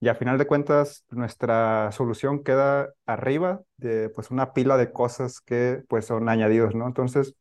Y 0.00 0.08
a 0.08 0.16
final 0.16 0.36
de 0.38 0.46
cuentas, 0.46 1.04
nuestra 1.10 1.92
solución 1.92 2.42
queda 2.42 2.92
arriba 3.06 3.62
de 3.76 4.08
pues, 4.10 4.30
una 4.32 4.52
pila 4.52 4.76
de 4.76 4.90
cosas 4.92 5.40
que 5.40 5.84
pues, 5.88 6.06
son 6.06 6.28
añadidos, 6.28 6.74
¿no? 6.74 6.88
Entonces, 6.88 7.36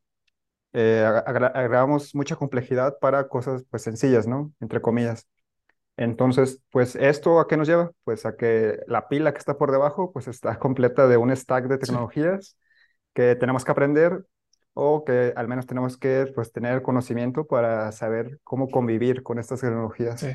eh, 0.73 1.03
agregamos 1.25 2.15
mucha 2.15 2.35
complejidad 2.35 2.97
para 3.00 3.27
cosas 3.27 3.63
pues 3.69 3.83
sencillas, 3.83 4.27
¿no? 4.27 4.53
Entre 4.61 4.81
comillas. 4.81 5.27
Entonces, 5.98 6.62
pues 6.71 6.95
esto 6.95 7.39
a 7.39 7.48
qué 7.48 7.57
nos 7.57 7.67
lleva? 7.67 7.91
Pues 8.03 8.25
a 8.25 8.36
que 8.36 8.79
la 8.88 9.07
pila 9.07 9.33
que 9.33 9.39
está 9.39 9.57
por 9.57 9.71
debajo 9.71 10.12
pues 10.12 10.27
está 10.27 10.57
completa 10.60 11.07
de 11.07 11.17
un 11.17 11.36
stack 11.36 11.67
de 11.67 11.77
Sí, 11.79 11.95
tecnologías 11.98 12.57
que 13.13 13.36
tenemos 13.36 13.65
que 13.65 13.71
aprender 13.71 14.25
o 14.74 15.05
que 15.05 15.33
al 15.36 15.48
menos 15.50 15.67
tenemos 15.67 15.98
que 15.98 16.31
pues 16.36 16.51
tener 16.53 16.81
conocimiento 16.83 17.48
para 17.48 17.91
saber 17.91 18.39
cómo 18.43 18.71
convivir 18.71 19.24
con 19.24 19.39
estas 19.39 19.62
sí, 20.15 20.27
tecnologías. 20.27 20.33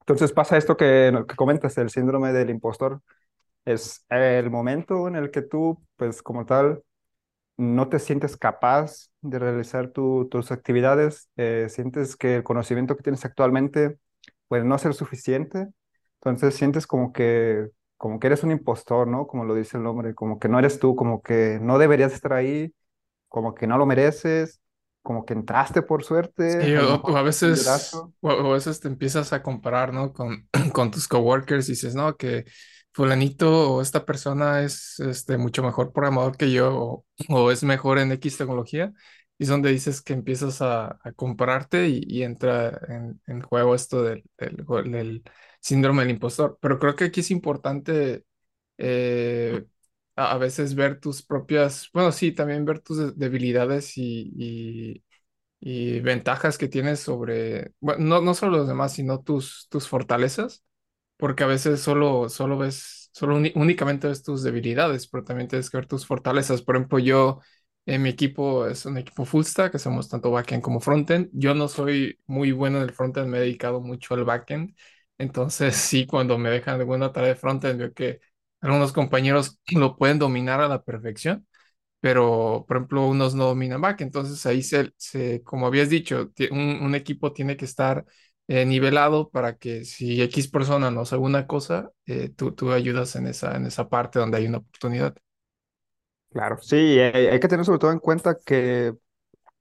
Entonces 0.00 0.32
pasa 0.32 0.56
esto 0.58 0.76
que, 0.76 1.12
que 1.28 1.36
comentas, 1.36 1.78
el 1.78 1.90
síndrome 1.90 2.32
del 2.32 2.50
impostor. 2.50 3.02
Es 3.64 4.04
el 4.10 4.50
momento 4.50 5.08
en 5.08 5.16
el 5.16 5.30
que 5.30 5.42
tú, 5.42 5.82
pues 5.96 6.22
como 6.22 6.46
tal, 6.46 6.82
no 7.56 7.88
te 7.88 7.98
sientes 7.98 8.36
capaz 8.36 9.10
de 9.20 9.38
realizar 9.38 9.90
tu- 9.90 10.28
tus 10.30 10.50
actividades, 10.52 11.28
eh, 11.36 11.66
sientes 11.68 12.16
que 12.16 12.36
el 12.36 12.42
conocimiento 12.44 12.96
que 12.96 13.02
tienes 13.02 13.24
actualmente 13.24 13.98
puede 14.52 14.64
no 14.64 14.76
ser 14.76 14.92
suficiente, 14.92 15.66
entonces 16.16 16.54
sientes 16.54 16.86
como 16.86 17.10
que, 17.10 17.68
como 17.96 18.20
que 18.20 18.26
eres 18.26 18.42
un 18.42 18.50
impostor, 18.50 19.08
¿no? 19.08 19.26
Como 19.26 19.46
lo 19.46 19.54
dice 19.54 19.78
el 19.78 19.82
nombre, 19.82 20.14
como 20.14 20.38
que 20.38 20.50
no 20.50 20.58
eres 20.58 20.78
tú, 20.78 20.94
como 20.94 21.22
que 21.22 21.58
no 21.62 21.78
deberías 21.78 22.12
estar 22.12 22.34
ahí, 22.34 22.74
como 23.28 23.54
que 23.54 23.66
no 23.66 23.78
lo 23.78 23.86
mereces, 23.86 24.60
como 25.00 25.24
que 25.24 25.32
entraste 25.32 25.80
por 25.80 26.04
suerte, 26.04 26.62
Sí, 26.66 26.76
o, 26.76 26.96
o 26.96 27.16
a 27.16 27.22
veces, 27.22 27.66
o 28.20 28.28
a 28.30 28.52
veces 28.52 28.78
te 28.78 28.88
empiezas 28.88 29.32
a 29.32 29.42
comparar, 29.42 29.94
¿no? 29.94 30.12
Con, 30.12 30.46
con 30.74 30.90
tus 30.90 31.08
coworkers 31.08 31.66
y 31.70 31.72
dices, 31.72 31.94
no, 31.94 32.14
que 32.18 32.44
fulanito 32.92 33.76
o 33.76 33.80
esta 33.80 34.04
persona 34.04 34.60
es 34.60 35.00
este, 35.00 35.38
mucho 35.38 35.62
mejor 35.62 35.94
programador 35.94 36.36
que 36.36 36.52
yo 36.52 36.76
o, 36.76 37.06
o 37.30 37.50
es 37.50 37.62
mejor 37.62 37.98
en 37.98 38.12
X 38.12 38.36
tecnología. 38.36 38.92
Y 39.42 39.44
es 39.44 39.48
donde 39.50 39.70
dices 39.70 40.02
que 40.02 40.12
empiezas 40.12 40.62
a, 40.62 41.00
a 41.02 41.12
compararte 41.12 41.88
y, 41.88 42.02
y 42.06 42.22
entra 42.22 42.80
en, 42.88 43.20
en 43.26 43.42
juego 43.42 43.74
esto 43.74 44.02
del, 44.04 44.24
del, 44.38 44.56
del 44.92 45.22
síndrome 45.60 46.02
del 46.02 46.12
impostor. 46.12 46.58
Pero 46.60 46.78
creo 46.78 46.94
que 46.96 47.04
aquí 47.06 47.20
es 47.20 47.30
importante 47.32 48.24
eh, 48.78 49.64
a, 50.16 50.32
a 50.32 50.38
veces 50.38 50.74
ver 50.76 51.00
tus 51.00 51.22
propias, 51.24 51.90
bueno, 51.94 52.12
sí, 52.12 52.32
también 52.32 52.64
ver 52.66 52.80
tus 52.80 52.98
de- 52.98 53.12
debilidades 53.16 53.94
y, 53.98 55.02
y 55.60 56.00
ventajas 56.00 56.58
que 56.58 56.68
tienes 56.68 57.00
sobre, 57.00 57.72
bueno, 57.80 58.04
no, 58.04 58.20
no 58.20 58.34
solo 58.34 58.58
los 58.58 58.68
demás, 58.68 58.94
sino 58.94 59.22
tus, 59.22 59.68
tus 59.70 59.88
fortalezas, 59.88 60.64
porque 61.18 61.44
a 61.44 61.46
veces 61.46 61.80
solo, 61.80 62.28
solo 62.30 62.58
ves, 62.58 63.10
solo 63.12 63.36
únicamente 63.56 64.08
ves 64.08 64.22
tus 64.22 64.42
debilidades, 64.42 65.08
pero 65.08 65.24
también 65.24 65.48
tienes 65.48 65.70
que 65.70 65.76
ver 65.78 65.86
tus 65.86 66.06
fortalezas. 66.06 66.62
Por 66.62 66.76
ejemplo, 66.76 66.98
yo, 67.00 67.40
mi 67.86 68.08
equipo 68.10 68.66
es 68.66 68.86
un 68.86 68.98
equipo 68.98 69.24
full 69.24 69.44
stack, 69.44 69.76
somos 69.78 70.08
tanto 70.08 70.30
backend 70.30 70.62
como 70.62 70.80
frontend. 70.80 71.28
Yo 71.32 71.54
no 71.54 71.68
soy 71.68 72.18
muy 72.26 72.52
bueno 72.52 72.78
en 72.78 72.84
el 72.84 72.92
frontend, 72.92 73.28
me 73.28 73.38
he 73.38 73.40
dedicado 73.42 73.80
mucho 73.80 74.14
al 74.14 74.24
backend. 74.24 74.76
Entonces, 75.18 75.76
sí, 75.76 76.06
cuando 76.06 76.38
me 76.38 76.50
dejan 76.50 76.80
alguna 76.80 77.12
tarea 77.12 77.30
de 77.30 77.34
frontend, 77.36 77.78
veo 77.78 77.92
que 77.94 78.20
algunos 78.60 78.92
compañeros 78.92 79.58
lo 79.76 79.96
pueden 79.96 80.18
dominar 80.18 80.60
a 80.60 80.68
la 80.68 80.82
perfección 80.82 81.46
pero 82.00 82.64
por 82.68 82.76
ejemplo 82.78 83.06
unos 83.08 83.34
no 83.34 83.46
dominan 83.46 83.80
back, 83.80 84.00
entonces 84.02 84.44
ahí 84.46 84.62
se, 84.62 84.92
se 84.96 85.42
como 85.44 85.66
habías 85.66 85.88
dicho, 85.90 86.32
un, 86.50 86.60
un 86.82 86.94
equipo 86.94 87.32
tiene 87.32 87.56
que 87.56 87.64
estar 87.64 88.04
eh, 88.48 88.64
nivelado 88.66 89.30
para 89.30 89.56
que 89.56 89.84
si 89.84 90.20
X 90.22 90.48
persona 90.48 90.90
no 90.90 91.04
sabe 91.06 91.22
una 91.22 91.46
cosa, 91.46 91.90
eh, 92.06 92.28
tú, 92.30 92.52
tú 92.54 92.72
ayudas 92.72 93.16
en 93.16 93.26
esa, 93.28 93.56
en 93.56 93.66
esa 93.66 93.88
parte 93.88 94.18
donde 94.18 94.38
hay 94.38 94.46
una 94.46 94.58
oportunidad. 94.58 95.16
Claro, 96.32 96.58
sí, 96.60 96.98
hay, 96.98 97.26
hay 97.26 97.40
que 97.40 97.48
tener 97.48 97.64
sobre 97.64 97.78
todo 97.78 97.92
en 97.92 97.98
cuenta 97.98 98.36
que 98.44 98.94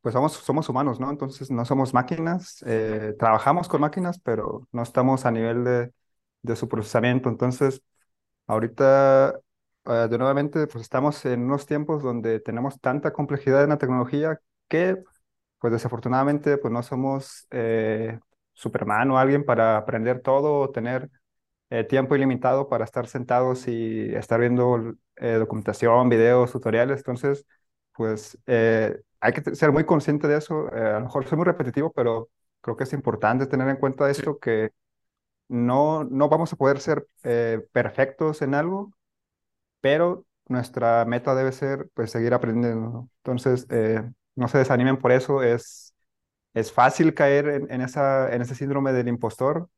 pues 0.01 0.13
somos, 0.13 0.69
humanos, 0.69 0.99
¿no? 0.99 1.09
Entonces 1.11 1.51
no 1.51 1.63
somos 1.63 1.93
máquinas, 1.93 2.63
eh, 2.65 3.13
trabajamos 3.19 3.67
con 3.67 3.81
máquinas, 3.81 4.19
pero 4.19 4.67
no 4.71 4.81
estamos 4.81 5.25
a 5.25 5.31
nivel 5.31 5.63
de, 5.63 6.55
su 6.55 6.67
procesamiento. 6.67 7.29
Entonces, 7.29 7.83
ahorita, 8.47 9.35
eh, 9.85 10.07
de 10.09 10.17
nuevamente, 10.17 10.67
pues 10.67 10.83
estamos 10.83 11.23
en 11.25 11.43
unos 11.43 11.65
tiempos 11.67 12.03
donde 12.03 12.39
tenemos 12.39 12.79
tanta 12.79 13.13
complejidad 13.13 13.63
en 13.63 13.69
la 13.69 13.77
tecnología 13.77 14.39
que, 14.67 14.97
pues 15.59 15.73
desafortunadamente, 15.73 16.57
pues 16.57 16.73
no 16.73 16.83
somos 16.83 17.47
eh, 17.51 18.19
Superman 18.53 19.11
o 19.11 19.19
alguien 19.19 19.45
para 19.45 19.77
aprender 19.77 20.21
todo 20.21 20.59
o 20.61 20.71
tener 20.71 21.09
eh, 21.71 21.85
tiempo 21.85 22.15
ilimitado 22.17 22.69
para 22.69 22.85
estar 22.85 23.07
sentados 23.07 23.67
y 23.69 24.15
estar 24.15 24.41
viendo 24.41 24.95
eh, 25.17 25.33
documentación, 25.35 26.09
videos, 26.09 26.53
tutoriales. 26.53 26.99
Entonces, 26.99 27.47
pues 27.93 28.37
eh, 28.47 29.01
hay 29.21 29.33
que 29.33 29.55
ser 29.55 29.73
muy 29.73 29.85
consciente 29.85 30.27
de 30.29 30.37
eso. 30.39 30.73
Eh, 30.75 30.81
a 30.81 30.93
lo 30.99 31.01
mejor 31.07 31.27
soy 31.27 31.37
muy 31.37 31.45
repetitivo, 31.45 31.91
pero 31.93 32.29
creo 32.61 32.77
que 32.77 32.85
es 32.85 32.93
importante 32.93 33.47
tener 33.47 33.69
en 33.69 33.77
cuenta 33.77 34.09
esto, 34.11 34.39
que 34.39 34.71
no, 35.49 36.03
no 36.05 36.29
vamos 36.29 36.53
a 36.53 36.55
poder 36.57 36.79
ser 36.79 37.07
eh, 37.23 37.61
perfectos 37.73 38.41
en 38.41 38.55
algo, 38.55 38.91
pero 39.81 40.25
nuestra 40.47 41.05
meta 41.05 41.35
debe 41.35 41.51
ser 41.51 41.89
pues 41.93 42.11
seguir 42.11 42.33
aprendiendo, 42.33 42.89
¿no? 42.89 43.09
Entonces, 43.17 43.67
eh, 43.69 44.03
no 44.35 44.47
se 44.47 44.57
desanimen 44.59 44.97
por 44.97 45.11
eso. 45.11 45.43
Es, 45.43 45.93
es 46.53 46.71
fácil 46.73 47.13
caer 47.15 47.47
en, 47.49 47.71
en 47.71 47.81
esa, 47.81 48.33
en 48.33 48.41
ese 48.43 48.55
síndrome 48.55 48.93
del 48.93 49.09
impostor 49.09 49.69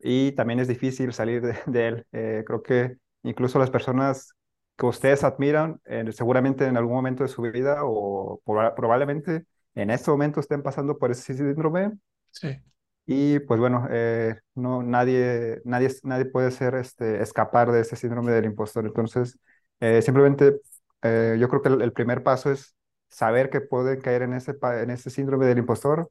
y 0.00 0.32
también 0.32 0.60
es 0.60 0.68
difícil 0.68 1.12
salir 1.12 1.42
de, 1.42 1.56
de 1.66 1.88
él. 1.88 2.06
Eh, 2.12 2.44
creo 2.46 2.62
que 2.62 2.96
incluso 3.22 3.58
las 3.58 3.70
personas 3.70 4.32
que 4.76 4.86
ustedes 4.86 5.24
admiran, 5.24 5.80
eh, 5.86 6.04
seguramente 6.12 6.66
en 6.66 6.76
algún 6.76 6.94
momento 6.94 7.22
de 7.24 7.28
su 7.28 7.42
vida 7.42 7.80
o 7.84 8.40
proba- 8.44 8.74
probablemente 8.74 9.46
en 9.74 9.90
este 9.90 10.10
momento 10.10 10.40
estén 10.40 10.62
pasando 10.62 10.98
por 10.98 11.10
ese 11.10 11.34
síndrome 11.34 11.92
sí. 12.30 12.60
y 13.06 13.38
pues 13.40 13.60
bueno, 13.60 13.86
eh, 13.90 14.36
no, 14.54 14.82
nadie, 14.82 15.60
nadie, 15.64 15.90
nadie 16.02 16.24
puede 16.26 16.50
ser, 16.50 16.74
este, 16.74 17.22
escapar 17.22 17.70
de 17.72 17.80
ese 17.80 17.94
síndrome 17.96 18.32
del 18.32 18.46
impostor. 18.46 18.84
Entonces, 18.86 19.38
eh, 19.80 20.02
simplemente 20.02 20.60
eh, 21.02 21.36
yo 21.38 21.48
creo 21.48 21.62
que 21.62 21.68
el, 21.68 21.82
el 21.82 21.92
primer 21.92 22.22
paso 22.24 22.50
es 22.50 22.74
saber 23.08 23.48
que 23.50 23.60
pueden 23.60 24.00
caer 24.00 24.22
en 24.22 24.32
ese, 24.34 24.56
en 24.62 24.90
ese 24.90 25.10
síndrome 25.10 25.46
del 25.46 25.58
impostor 25.58 26.10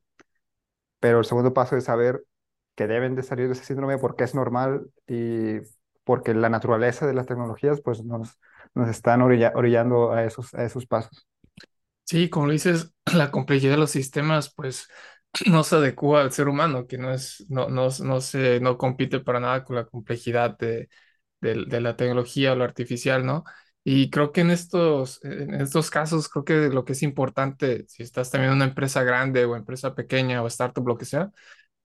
pero 1.00 1.20
el 1.20 1.26
segundo 1.26 1.54
paso 1.54 1.78
es 1.78 1.86
saber 1.86 2.24
que 2.76 2.88
deben 2.88 3.16
de 3.16 3.24
salir 3.24 3.48
de 3.48 3.54
ese 3.54 3.66
síndrome 3.66 3.98
porque 3.98 4.24
es 4.26 4.36
normal 4.36 4.90
y 5.08 5.60
porque 6.04 6.34
la 6.34 6.50
naturaleza 6.50 7.08
de 7.08 7.14
las 7.14 7.26
tecnologías 7.28 7.82
pues 7.82 8.04
nos, 8.04 8.40
nos 8.76 8.90
están 8.90 9.22
orilla- 9.22 9.54
orillando 9.56 10.12
a 10.14 10.24
esos, 10.24 10.54
a 10.54 10.64
esos 10.66 10.86
pasos. 10.86 11.28
Sí, 12.04 12.30
como 12.30 12.48
lo 12.48 12.52
dices, 12.54 12.94
la 13.14 13.32
complejidad 13.32 13.72
de 13.74 13.78
los 13.78 13.92
sistemas, 13.92 14.54
pues 14.54 14.88
no 15.50 15.64
se 15.64 15.76
adecua 15.76 16.22
al 16.22 16.32
ser 16.32 16.48
humano, 16.48 16.88
que 16.88 16.98
no 16.98 17.12
es, 17.14 17.46
no, 17.50 17.70
no, 17.70 17.88
no 18.04 18.22
se, 18.22 18.60
no 18.60 18.78
compite 18.78 19.20
para 19.20 19.40
nada 19.40 19.64
con 19.64 19.76
la 19.76 19.86
complejidad 19.86 20.58
de, 20.58 20.90
de, 21.42 21.66
de 21.68 21.82
la 21.82 21.96
tecnología 21.98 22.54
o 22.54 22.56
lo 22.56 22.64
artificial, 22.64 23.26
¿no? 23.26 23.44
Y 23.84 24.10
creo 24.10 24.32
que 24.34 24.42
en 24.42 24.52
estos, 24.52 25.24
en 25.24 25.54
estos 25.56 25.92
casos, 25.92 26.30
creo 26.30 26.44
que 26.46 26.56
lo 26.74 26.86
que 26.86 26.94
es 26.94 27.04
importante, 27.04 27.86
si 27.88 28.04
estás 28.04 28.32
también 28.32 28.52
en 28.52 28.58
una 28.58 28.66
empresa 28.66 29.04
grande 29.04 29.46
o 29.46 29.56
empresa 29.56 29.96
pequeña 29.96 30.44
o 30.44 30.48
startup, 30.48 30.88
lo 30.88 30.98
que 30.98 31.06
sea, 31.06 31.32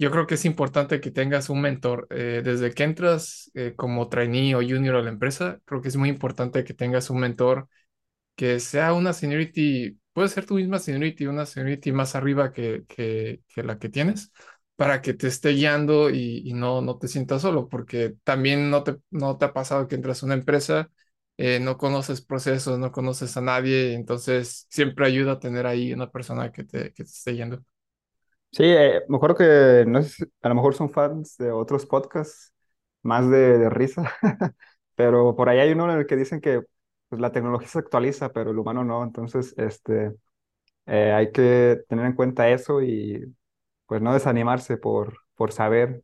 yo 0.01 0.11
creo 0.13 0.27
que 0.27 0.35
es 0.37 0.47
importante 0.47 1.01
que 1.01 1.13
tengas 1.13 1.51
un 1.51 1.63
mentor. 1.63 2.09
Eh, 2.11 2.43
desde 2.45 2.73
que 2.75 2.85
entras 2.85 3.53
eh, 3.55 3.75
como 3.77 4.09
trainee 4.11 4.57
o 4.57 4.61
junior 4.63 4.97
a 4.97 5.03
la 5.03 5.11
empresa, 5.11 5.61
creo 5.67 5.83
que 5.83 5.89
es 5.91 5.97
muy 5.99 6.11
importante 6.11 6.65
que 6.65 6.75
tengas 6.75 7.11
un 7.11 7.21
mentor 7.21 7.69
que 8.37 8.61
sea 8.61 8.93
una 8.95 9.13
seniority, 9.13 9.99
puede 10.13 10.29
ser 10.29 10.47
tu 10.47 10.55
misma 10.55 10.79
seniority, 10.79 11.27
una 11.27 11.47
seniority 11.47 11.93
más 11.93 12.15
arriba 12.17 12.53
que, 12.53 12.85
que, 12.89 13.43
que 13.49 13.63
la 13.63 13.79
que 13.79 13.89
tienes, 13.91 14.33
para 14.77 15.03
que 15.03 15.15
te 15.15 15.29
esté 15.29 15.51
guiando 15.51 16.11
y, 16.11 16.43
y 16.49 16.55
no, 16.55 16.81
no 16.83 16.99
te 16.99 17.09
sientas 17.09 17.43
solo, 17.43 17.69
porque 17.69 18.17
también 18.25 18.71
no 18.71 18.83
te, 18.85 18.97
no 19.11 19.37
te 19.39 19.45
ha 19.47 19.53
pasado 19.53 19.89
que 19.89 19.95
entras 19.97 20.23
a 20.23 20.27
una 20.27 20.35
empresa, 20.37 20.91
eh, 21.37 21.61
no 21.61 21.77
conoces 21.79 22.23
procesos, 22.23 22.79
no 22.79 22.93
conoces 22.93 23.37
a 23.37 23.41
nadie, 23.43 23.95
entonces 23.95 24.67
siempre 24.71 25.07
ayuda 25.07 25.33
a 25.33 25.41
tener 25.41 25.67
ahí 25.67 25.93
una 25.93 26.11
persona 26.11 26.53
que 26.53 26.65
te, 26.65 26.93
que 26.93 27.05
te 27.05 27.11
esté 27.11 27.33
guiando. 27.33 27.65
Sí, 28.53 28.65
eh, 28.65 29.03
me 29.09 29.17
acuerdo 29.17 29.37
que 29.37 29.85
no 29.87 30.03
sé 30.03 30.27
a 30.43 30.49
lo 30.49 30.55
mejor 30.57 30.75
son 30.75 30.91
fans 30.91 31.37
de 31.37 31.53
otros 31.53 31.87
podcasts 31.87 32.53
más 33.03 33.29
de, 33.31 33.59
de 33.59 33.71
risa, 33.71 34.13
pero 34.97 35.37
por 35.37 35.49
ahí 35.49 35.59
hay 35.61 35.71
uno 35.73 35.91
en 35.91 35.99
el 36.01 36.07
que 36.07 36.17
dicen 36.17 36.41
que 36.41 36.63
pues, 37.09 37.21
la 37.21 37.31
tecnología 37.33 37.69
se 37.69 37.79
actualiza, 37.79 38.33
pero 38.33 38.51
el 38.51 38.59
humano 38.59 38.85
no. 38.85 39.05
Entonces, 39.05 39.55
este, 39.57 40.13
eh, 40.87 41.13
hay 41.13 41.33
que 41.33 41.83
tener 41.89 42.07
en 42.07 42.15
cuenta 42.15 42.51
eso 42.51 42.83
y 42.83 43.35
pues 43.87 44.03
no 44.03 44.15
desanimarse 44.15 44.79
por, 44.79 45.19
por 45.37 45.53
saber 45.53 46.03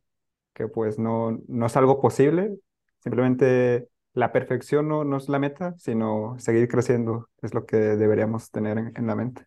que 0.53 0.67
pues 0.69 0.99
no, 0.99 1.39
no 1.47 1.67
es 1.67 1.77
algo 1.77 2.01
posible, 2.01 2.57
simplemente 2.99 3.89
la 4.13 4.31
perfección 4.33 4.87
no, 4.89 5.03
no 5.05 5.17
es 5.17 5.29
la 5.29 5.39
meta, 5.39 5.75
sino 5.79 6.37
seguir 6.39 6.67
creciendo 6.69 7.29
es 7.41 7.53
lo 7.55 7.65
que 7.65 7.77
deberíamos 7.77 8.51
tener 8.51 8.77
en, 8.79 8.93
en 8.97 9.07
la 9.07 9.15
mente. 9.15 9.45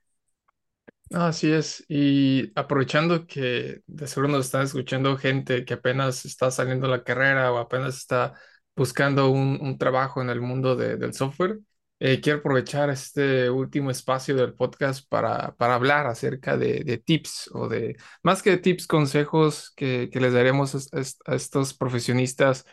Así 1.13 1.51
es, 1.51 1.85
y 1.89 2.53
aprovechando 2.55 3.27
que 3.27 3.81
de 3.89 4.07
seguro 4.07 4.29
nos 4.29 4.47
están 4.47 4.63
escuchando 4.63 5.17
gente 5.19 5.65
que 5.65 5.75
apenas 5.75 6.25
está 6.25 6.53
saliendo 6.53 6.87
la 6.87 7.03
carrera 7.03 7.51
o 7.53 7.59
apenas 7.59 7.97
está 7.97 8.35
buscando 8.77 9.29
un, 9.29 9.59
un 9.61 9.77
trabajo 9.77 10.23
en 10.23 10.31
el 10.31 10.41
mundo 10.41 10.77
de- 10.77 10.97
del 10.97 11.13
software, 11.13 11.59
eh, 11.99 12.21
quiero 12.21 12.39
aprovechar 12.39 12.91
este 12.91 13.51
último 13.51 13.91
espacio 13.91 14.37
del 14.37 14.55
podcast 14.55 15.05
para, 15.09 15.53
para 15.57 15.75
hablar 15.75 16.07
acerca 16.07 16.57
de, 16.57 16.85
de 16.85 16.99
tips 16.99 17.51
o 17.55 17.69
de, 17.69 17.97
más 18.23 18.41
que 18.41 18.57
tips, 18.57 18.87
consejos 18.87 19.73
que, 19.75 20.09
que 20.13 20.21
les 20.21 20.33
daremos 20.33 20.77
a, 20.95 21.01
a 21.33 21.35
estos 21.35 21.75
profesionistas 21.75 22.65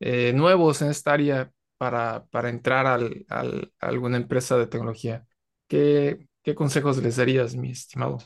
eh, 0.00 0.32
nuevos 0.34 0.82
en 0.82 0.90
esta 0.90 1.12
área 1.12 1.50
para, 1.78 2.26
para 2.30 2.50
entrar 2.50 2.86
al, 2.86 3.24
al- 3.28 3.72
a 3.80 3.86
alguna 3.88 4.16
empresa 4.18 4.56
de 4.58 4.66
tecnología. 4.66 5.26
¿Qué, 5.68 6.26
qué 6.48 6.54
consejos 6.54 6.96
les 7.02 7.16
darías, 7.16 7.54
mi 7.56 7.70
estimado? 7.70 8.18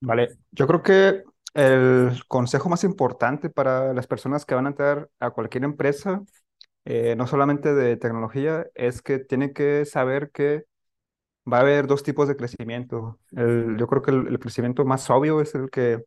Vale, 0.00 0.28
yo 0.52 0.66
creo 0.66 0.82
que 0.82 1.24
el 1.54 2.22
consejo 2.28 2.68
más 2.68 2.84
importante 2.84 3.50
para 3.50 3.92
las 3.94 4.06
personas 4.06 4.44
que 4.44 4.54
van 4.54 4.66
a 4.66 4.68
entrar 4.70 5.10
a 5.18 5.30
cualquier 5.30 5.64
empresa, 5.64 6.22
eh, 6.84 7.16
no 7.16 7.26
solamente 7.26 7.74
de 7.74 7.96
tecnología, 7.96 8.66
es 8.74 9.02
que 9.02 9.18
tienen 9.20 9.54
que 9.54 9.84
saber 9.86 10.30
que 10.32 10.64
va 11.52 11.58
a 11.58 11.60
haber 11.62 11.86
dos 11.88 12.02
tipos 12.04 12.28
de 12.28 12.36
crecimiento. 12.36 13.20
El- 13.32 13.76
yo 13.78 13.86
creo 13.88 14.02
que 14.02 14.12
el, 14.12 14.28
el 14.28 14.38
crecimiento 14.40 14.84
más 14.86 15.10
obvio 15.10 15.40
es 15.40 15.54
el 15.56 15.70
que 15.70 16.04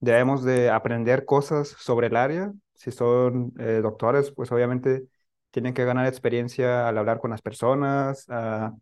debemos 0.00 0.44
de 0.44 0.70
aprender 0.70 1.24
cosas 1.24 1.68
sobre 1.68 2.08
el 2.08 2.16
área. 2.16 2.52
Si 2.74 2.90
son 2.92 3.52
eh, 3.58 3.80
doctores, 3.82 4.30
pues 4.32 4.52
obviamente 4.52 5.06
tienen 5.50 5.74
que 5.74 5.84
ganar 5.84 6.06
experiencia 6.06 6.88
al 6.88 6.98
hablar 6.98 7.20
con 7.20 7.30
las 7.30 7.42
personas, 7.42 8.26
a 8.28 8.74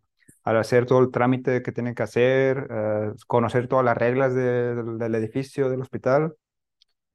al 0.44 0.58
hacer 0.58 0.86
todo 0.86 1.00
el 1.00 1.10
trámite 1.10 1.62
que 1.62 1.72
tienen 1.72 1.94
que 1.94 2.02
hacer, 2.04 2.68
eh, 2.70 3.12
conocer 3.26 3.68
todas 3.68 3.84
las 3.84 3.96
reglas 3.98 4.34
de- 4.34 4.74
del 4.98 5.14
edificio, 5.16 5.70
del 5.70 5.82
hospital. 5.82 6.36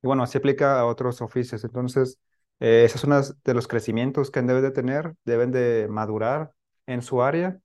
Y 0.02 0.08
bueno, 0.08 0.24
así 0.24 0.38
aplica 0.38 0.80
a 0.80 0.86
otros 0.86 1.22
oficios. 1.22 1.64
Entonces, 1.64 2.20
eh, 2.60 2.84
ese 2.86 2.98
es 2.98 3.04
uno 3.04 3.22
de 3.44 3.54
los 3.54 3.68
crecimientos 3.68 4.32
que 4.32 4.42
deben 4.42 4.64
de 4.64 4.72
tener, 4.72 5.16
deben 5.26 5.52
de 5.52 5.88
madurar 5.90 6.52
en 6.88 7.02
su 7.02 7.22
área, 7.24 7.60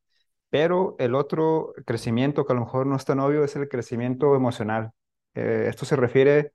pero 0.51 0.97
el 1.01 1.15
otro 1.15 1.75
crecimiento 1.87 2.47
que 2.47 2.53
a 2.53 2.57
lo 2.57 2.63
mejor 2.63 2.87
no 2.87 2.97
es 2.97 3.05
tan 3.05 3.21
obvio 3.21 3.45
es 3.45 3.57
el 3.57 3.69
crecimiento 3.69 4.37
emocional. 4.37 4.93
Eh, 5.35 5.67
esto 5.69 5.85
se 5.87 5.97
refiere 5.97 6.53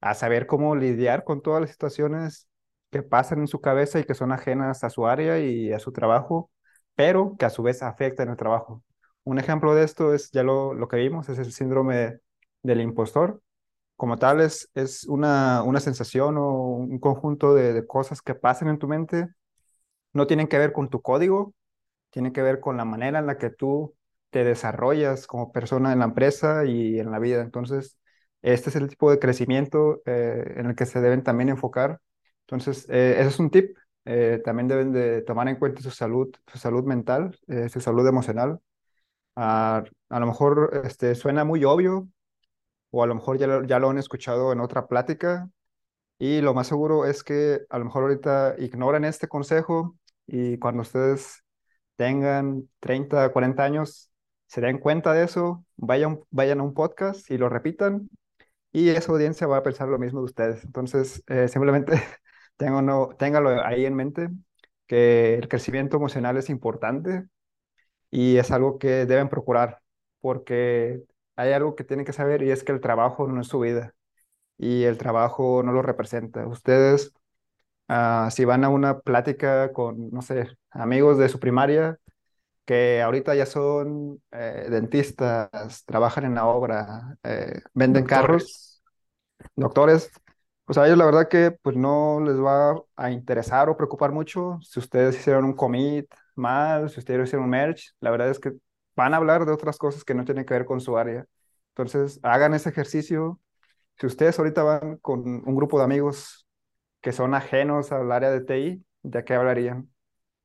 a 0.00 0.14
saber 0.14 0.46
cómo 0.46 0.76
lidiar 0.76 1.24
con 1.24 1.42
todas 1.42 1.60
las 1.62 1.70
situaciones 1.70 2.48
que 2.90 3.02
pasan 3.02 3.40
en 3.40 3.48
su 3.48 3.60
cabeza 3.60 4.00
y 4.00 4.04
que 4.04 4.14
son 4.14 4.32
ajenas 4.32 4.84
a 4.84 4.90
su 4.90 5.06
área 5.06 5.40
y 5.40 5.72
a 5.72 5.78
su 5.80 5.92
trabajo, 5.92 6.50
pero 6.94 7.36
que 7.38 7.46
a 7.46 7.50
su 7.50 7.62
vez 7.62 7.82
afectan 7.82 8.28
el 8.28 8.36
trabajo. 8.36 8.82
Un 9.24 9.38
ejemplo 9.38 9.74
de 9.74 9.84
esto 9.84 10.14
es 10.14 10.30
ya 10.30 10.42
lo, 10.42 10.76
que 10.88 10.96
vimos, 10.96 11.28
es 11.28 11.38
el 11.38 11.52
síndrome 11.52 12.20
del 12.62 12.80
impostor 12.80 13.42
como 13.96 14.18
tal 14.18 14.40
es, 14.40 14.70
es 14.74 15.04
una, 15.04 15.62
una 15.62 15.80
sensación 15.80 16.36
o 16.38 16.50
un 16.76 16.98
conjunto 16.98 17.54
de, 17.54 17.72
de 17.72 17.86
cosas 17.86 18.22
que 18.22 18.34
pasan 18.34 18.68
en 18.68 18.78
tu 18.78 18.88
mente. 18.88 19.28
No 20.12 20.26
tienen 20.26 20.48
que 20.48 20.58
ver 20.58 20.72
con 20.72 20.90
tu 20.90 21.02
código, 21.02 21.54
tienen 22.10 22.32
que 22.32 22.42
ver 22.42 22.60
con 22.60 22.76
la 22.76 22.84
manera 22.84 23.18
en 23.20 23.26
la 23.26 23.38
que 23.38 23.50
tú 23.50 23.96
te 24.30 24.44
desarrollas 24.44 25.26
como 25.26 25.52
persona 25.52 25.92
en 25.92 26.00
la 26.00 26.06
empresa 26.06 26.64
y 26.66 27.00
en 27.00 27.10
la 27.10 27.18
vida. 27.18 27.42
Entonces, 27.42 27.98
este 28.42 28.70
es 28.70 28.76
el 28.76 28.88
tipo 28.88 29.10
de 29.10 29.18
crecimiento 29.18 30.02
eh, 30.06 30.54
en 30.56 30.66
el 30.66 30.76
que 30.76 30.86
se 30.86 31.00
deben 31.00 31.22
también 31.22 31.48
enfocar. 31.50 32.00
Entonces, 32.42 32.86
eh, 32.90 33.16
ese 33.18 33.28
es 33.30 33.38
un 33.40 33.50
tip. 33.50 33.76
Eh, 34.04 34.40
también 34.44 34.68
deben 34.68 34.92
de 34.92 35.22
tomar 35.22 35.48
en 35.48 35.56
cuenta 35.56 35.80
su 35.82 35.90
salud, 35.90 36.34
su 36.46 36.58
salud 36.58 36.84
mental, 36.84 37.38
eh, 37.48 37.68
su 37.68 37.80
salud 37.80 38.06
emocional. 38.06 38.60
Ah, 39.36 39.84
a 40.10 40.20
lo 40.20 40.26
mejor 40.26 40.82
este, 40.84 41.14
suena 41.14 41.44
muy 41.44 41.64
obvio, 41.64 42.08
o 42.90 43.02
a 43.02 43.06
lo 43.06 43.14
mejor 43.14 43.38
ya 43.38 43.46
lo, 43.46 43.64
ya 43.64 43.78
lo 43.78 43.90
han 43.90 43.98
escuchado 43.98 44.52
en 44.52 44.60
otra 44.60 44.86
plática 44.86 45.50
y 46.18 46.40
lo 46.40 46.54
más 46.54 46.68
seguro 46.68 47.06
es 47.06 47.24
que 47.24 47.62
a 47.70 47.78
lo 47.78 47.86
mejor 47.86 48.04
ahorita 48.04 48.56
ignoran 48.58 49.04
este 49.04 49.28
consejo 49.28 49.96
y 50.26 50.58
cuando 50.58 50.82
ustedes 50.82 51.44
tengan 51.96 52.68
30, 52.80 53.30
40 53.32 53.64
años, 53.64 54.10
se 54.46 54.60
den 54.60 54.78
cuenta 54.78 55.12
de 55.12 55.24
eso, 55.24 55.64
vayan, 55.76 56.20
vayan 56.30 56.60
a 56.60 56.62
un 56.64 56.74
podcast 56.74 57.30
y 57.30 57.38
lo 57.38 57.48
repitan 57.48 58.08
y 58.72 58.90
esa 58.90 59.12
audiencia 59.12 59.46
va 59.46 59.58
a 59.58 59.62
pensar 59.62 59.88
lo 59.88 59.98
mismo 59.98 60.20
de 60.20 60.26
ustedes. 60.26 60.64
Entonces, 60.64 61.22
eh, 61.28 61.48
simplemente 61.48 61.94
ténganlo, 62.56 63.16
ténganlo 63.18 63.64
ahí 63.64 63.86
en 63.86 63.94
mente, 63.94 64.28
que 64.86 65.34
el 65.34 65.48
crecimiento 65.48 65.96
emocional 65.96 66.36
es 66.36 66.50
importante 66.50 67.26
y 68.10 68.36
es 68.38 68.50
algo 68.50 68.78
que 68.78 69.06
deben 69.06 69.28
procurar, 69.28 69.80
porque 70.20 71.02
hay 71.36 71.52
algo 71.52 71.74
que 71.74 71.84
tienen 71.84 72.06
que 72.06 72.12
saber 72.12 72.42
y 72.42 72.50
es 72.50 72.64
que 72.64 72.72
el 72.72 72.80
trabajo 72.80 73.26
no 73.28 73.40
es 73.40 73.48
su 73.48 73.60
vida 73.60 73.94
y 74.58 74.84
el 74.84 74.98
trabajo 74.98 75.62
no 75.62 75.72
lo 75.72 75.82
representa. 75.82 76.46
Ustedes, 76.46 77.12
ah, 77.88 78.28
si 78.32 78.44
van 78.44 78.64
a 78.64 78.68
una 78.68 79.00
plática 79.00 79.72
con, 79.72 80.10
no 80.10 80.22
sé, 80.22 80.56
amigos 80.70 81.18
de 81.18 81.28
su 81.28 81.40
primaria, 81.40 81.98
que 82.64 83.02
ahorita 83.02 83.34
ya 83.34 83.46
son 83.46 84.22
eh, 84.32 84.66
dentistas, 84.70 85.84
trabajan 85.84 86.24
en 86.24 86.34
la 86.34 86.46
obra, 86.46 87.18
eh, 87.22 87.60
venden 87.74 88.06
carros, 88.06 88.82
doctores, 89.54 90.10
pues 90.64 90.78
a 90.78 90.86
ellos 90.86 90.98
la 90.98 91.04
verdad 91.04 91.28
que 91.28 91.50
pues 91.50 91.76
no 91.76 92.20
les 92.20 92.36
va 92.40 92.74
a 92.96 93.10
interesar 93.10 93.68
o 93.68 93.76
preocupar 93.76 94.12
mucho 94.12 94.58
si 94.62 94.78
ustedes 94.80 95.16
hicieron 95.16 95.44
un 95.44 95.54
commit 95.54 96.06
mal, 96.34 96.88
si 96.90 97.00
ustedes 97.00 97.28
hicieron 97.28 97.44
un 97.44 97.50
merge, 97.50 97.90
la 98.00 98.10
verdad 98.10 98.30
es 98.30 98.38
que 98.38 98.52
van 98.96 99.14
a 99.14 99.18
hablar 99.18 99.44
de 99.46 99.52
otras 99.52 99.78
cosas 99.78 100.04
que 100.04 100.14
no 100.14 100.24
tienen 100.24 100.44
que 100.44 100.54
ver 100.54 100.64
con 100.64 100.80
su 100.80 100.96
área. 100.96 101.26
Entonces, 101.70 102.20
hagan 102.22 102.54
ese 102.54 102.70
ejercicio. 102.70 103.40
Si 103.98 104.06
ustedes 104.06 104.38
ahorita 104.38 104.62
van 104.62 104.96
con 104.98 105.20
un 105.46 105.56
grupo 105.56 105.78
de 105.78 105.84
amigos 105.84 106.46
que 107.00 107.12
son 107.12 107.34
ajenos 107.34 107.92
al 107.92 108.10
área 108.12 108.30
de 108.30 108.40
TI, 108.40 108.84
¿de 109.02 109.24
qué 109.24 109.34
hablarían? 109.34 109.90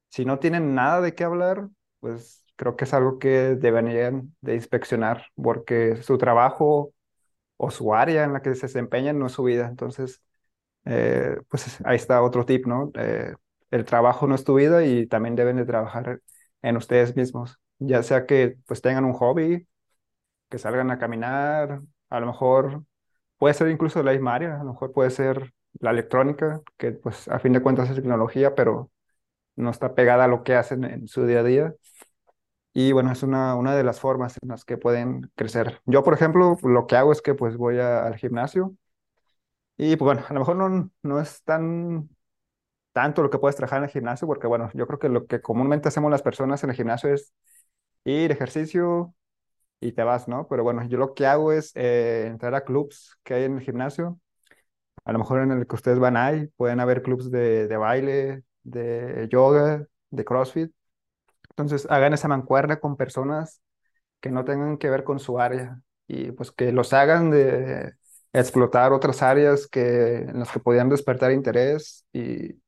Si 0.09 0.25
no 0.25 0.39
tienen 0.39 0.75
nada 0.75 1.01
de 1.01 1.15
qué 1.15 1.23
hablar, 1.23 1.69
pues 1.99 2.45
creo 2.55 2.75
que 2.75 2.85
es 2.85 2.93
algo 2.93 3.19
que 3.19 3.55
deberían 3.55 4.35
de 4.41 4.55
inspeccionar, 4.55 5.27
porque 5.35 5.97
su 5.97 6.17
trabajo 6.17 6.93
o 7.59 7.71
su 7.71 7.93
área 7.95 8.23
en 8.25 8.33
la 8.33 8.41
que 8.41 8.55
se 8.55 8.67
desempeñan 8.67 9.19
no 9.19 9.27
es 9.27 9.33
su 9.33 9.43
vida. 9.43 9.67
Entonces, 9.69 10.23
eh, 10.85 11.37
pues 11.49 11.79
ahí 11.85 11.95
está 11.97 12.21
otro 12.23 12.45
tip, 12.45 12.65
¿no? 12.67 12.91
Eh, 12.95 13.33
el 13.71 13.85
trabajo 13.85 14.27
no 14.27 14.35
es 14.35 14.43
tu 14.43 14.55
vida 14.55 14.85
y 14.85 15.07
también 15.07 15.35
deben 15.35 15.57
de 15.57 15.65
trabajar 15.65 16.21
en 16.61 16.77
ustedes 16.77 17.15
mismos, 17.15 17.59
ya 17.79 18.03
sea 18.03 18.25
que 18.25 18.57
pues 18.67 18.81
tengan 18.81 19.05
un 19.05 19.13
hobby, 19.13 19.67
que 20.49 20.57
salgan 20.57 20.91
a 20.91 20.99
caminar, 20.99 21.81
a 22.09 22.19
lo 22.19 22.27
mejor 22.27 22.83
puede 23.37 23.53
ser 23.55 23.69
incluso 23.69 24.03
la 24.03 24.13
misma 24.13 24.35
área, 24.35 24.55
a 24.61 24.63
lo 24.63 24.73
mejor 24.73 24.91
puede 24.93 25.11
ser 25.11 25.53
la 25.79 25.91
electrónica, 25.91 26.61
que 26.77 26.91
pues 26.93 27.27
a 27.29 27.39
fin 27.39 27.53
de 27.53 27.61
cuentas 27.61 27.89
es 27.89 27.95
tecnología, 27.95 28.55
pero 28.55 28.91
no 29.55 29.71
está 29.71 29.95
pegada 29.95 30.25
a 30.25 30.27
lo 30.29 30.43
que 30.43 30.55
hacen 30.55 30.83
en 30.85 31.07
su 31.07 31.25
día 31.25 31.41
a 31.41 31.43
día. 31.43 31.75
Y 32.73 32.91
bueno, 32.91 33.11
es 33.11 33.23
una, 33.23 33.55
una 33.55 33.75
de 33.75 33.83
las 33.83 33.99
formas 33.99 34.37
en 34.41 34.49
las 34.49 34.63
que 34.65 34.77
pueden 34.77 35.31
crecer. 35.35 35.81
Yo, 35.85 36.03
por 36.03 36.13
ejemplo, 36.13 36.57
lo 36.63 36.87
que 36.87 36.95
hago 36.95 37.11
es 37.11 37.21
que 37.21 37.33
pues 37.35 37.57
voy 37.57 37.79
al 37.79 38.15
gimnasio 38.17 38.75
y 39.77 39.95
pues 39.95 40.05
bueno, 40.15 40.25
a 40.29 40.33
lo 40.33 40.39
mejor 40.39 40.55
no, 40.57 40.91
no 41.03 41.21
es 41.21 41.43
tan 41.43 42.09
tanto 42.93 43.23
lo 43.23 43.29
que 43.31 43.39
puedes 43.39 43.55
trabajar 43.57 43.79
en 43.79 43.85
el 43.85 43.91
gimnasio, 43.91 44.27
porque 44.27 44.47
bueno, 44.47 44.69
yo 44.75 44.87
creo 44.87 44.99
que 44.99 45.09
lo 45.09 45.27
que 45.27 45.41
comúnmente 45.41 45.89
hacemos 45.89 46.11
las 46.11 46.23
personas 46.23 46.63
en 46.63 46.71
el 46.71 46.75
gimnasio 46.75 47.13
es 47.13 47.33
ir, 48.05 48.31
ejercicio 48.31 49.15
y 49.81 49.93
te 49.93 50.03
vas, 50.03 50.27
¿no? 50.27 50.47
Pero 50.49 50.63
bueno, 50.63 50.85
yo 50.87 50.97
lo 50.99 51.13
que 51.15 51.25
hago 51.27 51.51
es 51.53 51.71
eh, 51.75 52.25
entrar 52.27 52.55
a 52.55 52.65
clubs 52.65 53.17
que 53.23 53.35
hay 53.35 53.45
en 53.45 53.57
el 53.57 53.61
gimnasio. 53.63 54.19
A 55.05 55.13
lo 55.13 55.19
mejor 55.19 55.41
en 55.41 55.51
el 55.51 55.67
que 55.67 55.75
ustedes 55.75 55.99
van 55.99 56.17
ahí, 56.17 56.47
pueden 56.57 56.79
haber 56.81 57.01
clubs 57.03 57.31
de, 57.31 57.67
de 57.67 57.77
baile, 57.77 58.43
de 58.63 59.27
yoga, 59.31 59.85
de 60.11 60.25
CrossFit. 60.25 60.73
Entonces, 61.63 61.87
hagan 61.91 62.13
esa 62.13 62.27
mancuerna 62.27 62.79
con 62.79 62.95
personas 62.97 63.61
que 64.21 64.31
no 64.31 64.45
tengan 64.45 64.77
que 64.77 64.89
ver 64.89 65.03
con 65.03 65.19
su 65.19 65.39
área 65.39 65.81
y 66.07 66.31
pues 66.31 66.51
que 66.51 66.71
los 66.71 66.93
hagan 66.93 67.31
de 67.31 67.93
explotar 68.33 68.93
otras 68.93 69.21
áreas 69.23 69.67
que, 69.67 70.17
en 70.19 70.39
las 70.39 70.51
que 70.51 70.59
podían 70.59 70.89
despertar 70.89 71.31
interés 71.31 72.05
y, 72.13 72.61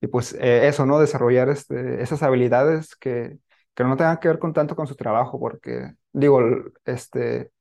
y 0.00 0.06
pues 0.10 0.34
eh, 0.34 0.68
eso, 0.68 0.86
¿no? 0.86 0.98
Desarrollar 1.00 1.48
este, 1.50 2.02
esas 2.02 2.22
habilidades 2.22 2.96
que, 2.96 3.38
que 3.74 3.84
no 3.84 3.96
tengan 3.96 4.18
que 4.18 4.28
ver 4.28 4.38
con 4.38 4.52
tanto 4.52 4.76
con 4.76 4.86
su 4.86 4.96
trabajo, 4.96 5.38
porque 5.40 5.94
digo, 6.12 6.40
este, 6.84 7.52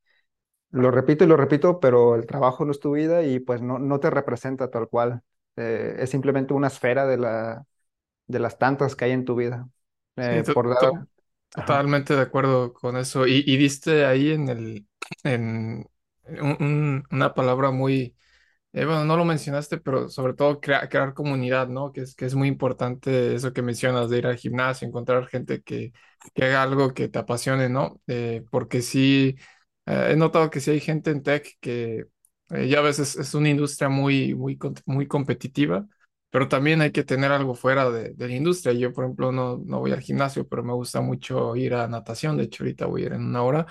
lo 0.72 0.91
repito 0.91 1.24
y 1.24 1.28
lo 1.28 1.38
repito, 1.38 1.80
pero 1.80 2.15
el 2.15 2.26
trabajo 2.26 2.65
no 2.65 2.72
es 2.72 2.80
tu 2.80 2.91
vida 2.94 3.24
y 3.24 3.39
pues 3.39 3.62
no, 3.62 3.80
no 3.80 4.00
te 4.00 4.10
representa 4.10 4.70
tal 4.72 4.88
cual. 4.89 5.22
Eh, 5.58 5.96
es 6.00 6.10
simplemente 6.10 6.54
una 6.54 6.67
esfera 6.67 7.06
de 7.08 7.17
la, 7.17 7.65
de 8.28 8.39
las 8.39 8.60
tantas 8.60 8.96
que 8.96 9.06
hay 9.06 9.12
en 9.12 9.26
tu 9.26 9.36
vida. 9.36 9.70
Sí, 10.19 10.39
Eh, 10.39 10.43
to- 10.43 10.54
por 10.54 10.67
ajá. 10.67 11.08
totalmente 11.50 12.15
de 12.15 12.21
acuerdo 12.21 12.74
con 12.74 12.97
eso. 12.97 13.28
Y, 13.28 13.43
y 13.45 13.58
diste 13.58 14.06
ahí 14.06 14.32
en 14.32 14.50
el, 14.50 14.88
en 15.24 15.86
un- 16.26 16.58
un- 16.60 17.04
una 17.12 17.34
palabra 17.34 17.71
muy 17.71 18.15
Eh, 18.74 18.86
bueno, 18.86 19.06
no 19.06 19.17
lo 19.17 19.26
mencionaste, 19.26 19.80
pero 19.80 20.10
sobre 20.10 20.34
todo 20.36 20.62
crea- 20.62 20.89
crear 20.89 21.13
comunidad, 21.15 21.69
¿no? 21.69 21.91
Que 21.93 22.02
es, 22.02 22.15
que 22.15 22.26
es 22.26 22.36
muy 22.36 22.47
importante 22.50 23.36
eso 23.36 23.54
que 23.54 23.62
mencionas 23.63 24.10
de 24.10 24.19
ir 24.19 24.28
al 24.28 24.38
gimnasio, 24.38 24.88
encontrar 24.88 25.28
gente 25.28 25.63
que, 25.63 25.93
que 26.36 26.45
haga 26.45 26.63
algo 26.63 26.93
que 26.93 27.10
te 27.10 27.19
apasione, 27.19 27.69
¿no? 27.69 28.02
Eh, 28.08 28.45
porque 28.52 28.82
sí, 28.84 29.36
eh, 29.88 30.10
he 30.12 30.15
notado 30.17 30.50
que 30.52 30.60
sí 30.62 30.71
hay 30.71 30.80
gente 30.82 31.12
en 31.12 31.24
tech 31.24 31.47
que 31.62 32.06
ya 32.50 32.80
a 32.80 32.82
veces 32.82 33.15
es 33.15 33.34
una 33.34 33.50
industria 33.50 33.89
muy, 33.89 34.36
muy, 34.36 34.58
muy 34.86 35.08
competitiva, 35.08 35.88
pero 36.32 36.48
también 36.50 36.82
hay 36.82 36.91
que 36.91 37.04
tener 37.04 37.32
algo 37.32 37.56
fuera 37.56 37.89
de, 37.91 38.12
de 38.13 38.28
la 38.28 38.36
industria. 38.36 38.74
Yo, 38.74 38.94
por 38.94 39.06
ejemplo, 39.06 39.32
no, 39.34 39.58
no 39.65 39.80
voy 39.82 39.91
al 39.91 40.02
gimnasio, 40.02 40.48
pero 40.48 40.63
me 40.63 40.74
gusta 40.74 41.02
mucho 41.02 41.56
ir 41.58 41.74
a 41.76 41.88
natación. 41.88 42.38
De 42.38 42.44
hecho, 42.46 42.63
ahorita 42.63 42.86
voy 42.88 43.04
a 43.04 43.06
ir 43.08 43.13
en 43.13 43.26
una 43.26 43.44
hora. 43.44 43.67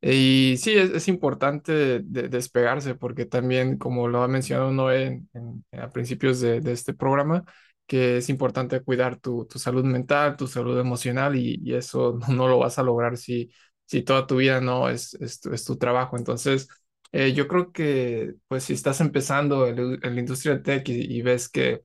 Y 0.00 0.56
sí, 0.58 0.74
es, 0.74 0.90
es 0.90 1.08
importante 1.08 1.72
de- 2.02 2.28
despegarse 2.28 2.94
porque 2.94 3.26
también, 3.26 3.78
como 3.78 4.06
lo 4.08 4.22
ha 4.22 4.28
mencionado 4.28 4.70
Noé 4.72 5.06
en, 5.06 5.30
en- 5.72 5.80
a 5.80 5.90
principios 5.90 6.40
de, 6.40 6.60
de 6.60 6.72
este 6.72 6.94
programa, 6.94 7.44
que 7.86 8.18
es 8.18 8.28
importante 8.28 8.80
cuidar 8.82 9.16
tu, 9.18 9.46
tu 9.46 9.58
salud 9.58 9.84
mental, 9.84 10.36
tu 10.36 10.46
salud 10.46 10.78
emocional 10.78 11.34
y, 11.36 11.60
y 11.64 11.74
eso 11.74 12.18
no, 12.20 12.28
no 12.34 12.48
lo 12.48 12.58
vas 12.58 12.78
a 12.78 12.82
lograr 12.84 13.16
si, 13.16 13.50
si 13.86 14.02
toda 14.02 14.26
tu 14.26 14.36
vida 14.36 14.60
no 14.60 14.88
es, 14.88 15.14
es, 15.14 15.40
tu, 15.40 15.52
es 15.52 15.64
tu 15.64 15.76
trabajo. 15.76 16.16
Entonces, 16.16 16.68
eh, 17.12 17.32
yo 17.32 17.48
creo 17.48 17.72
que 17.72 18.34
pues 18.48 18.64
si 18.64 18.74
estás 18.74 19.00
empezando 19.00 19.66
en, 19.66 19.98
la 20.00 20.20
industria 20.20 20.62
tech 20.62 20.88
y, 20.88 20.92
y 21.18 21.22
ves 21.22 21.48
que 21.48 21.82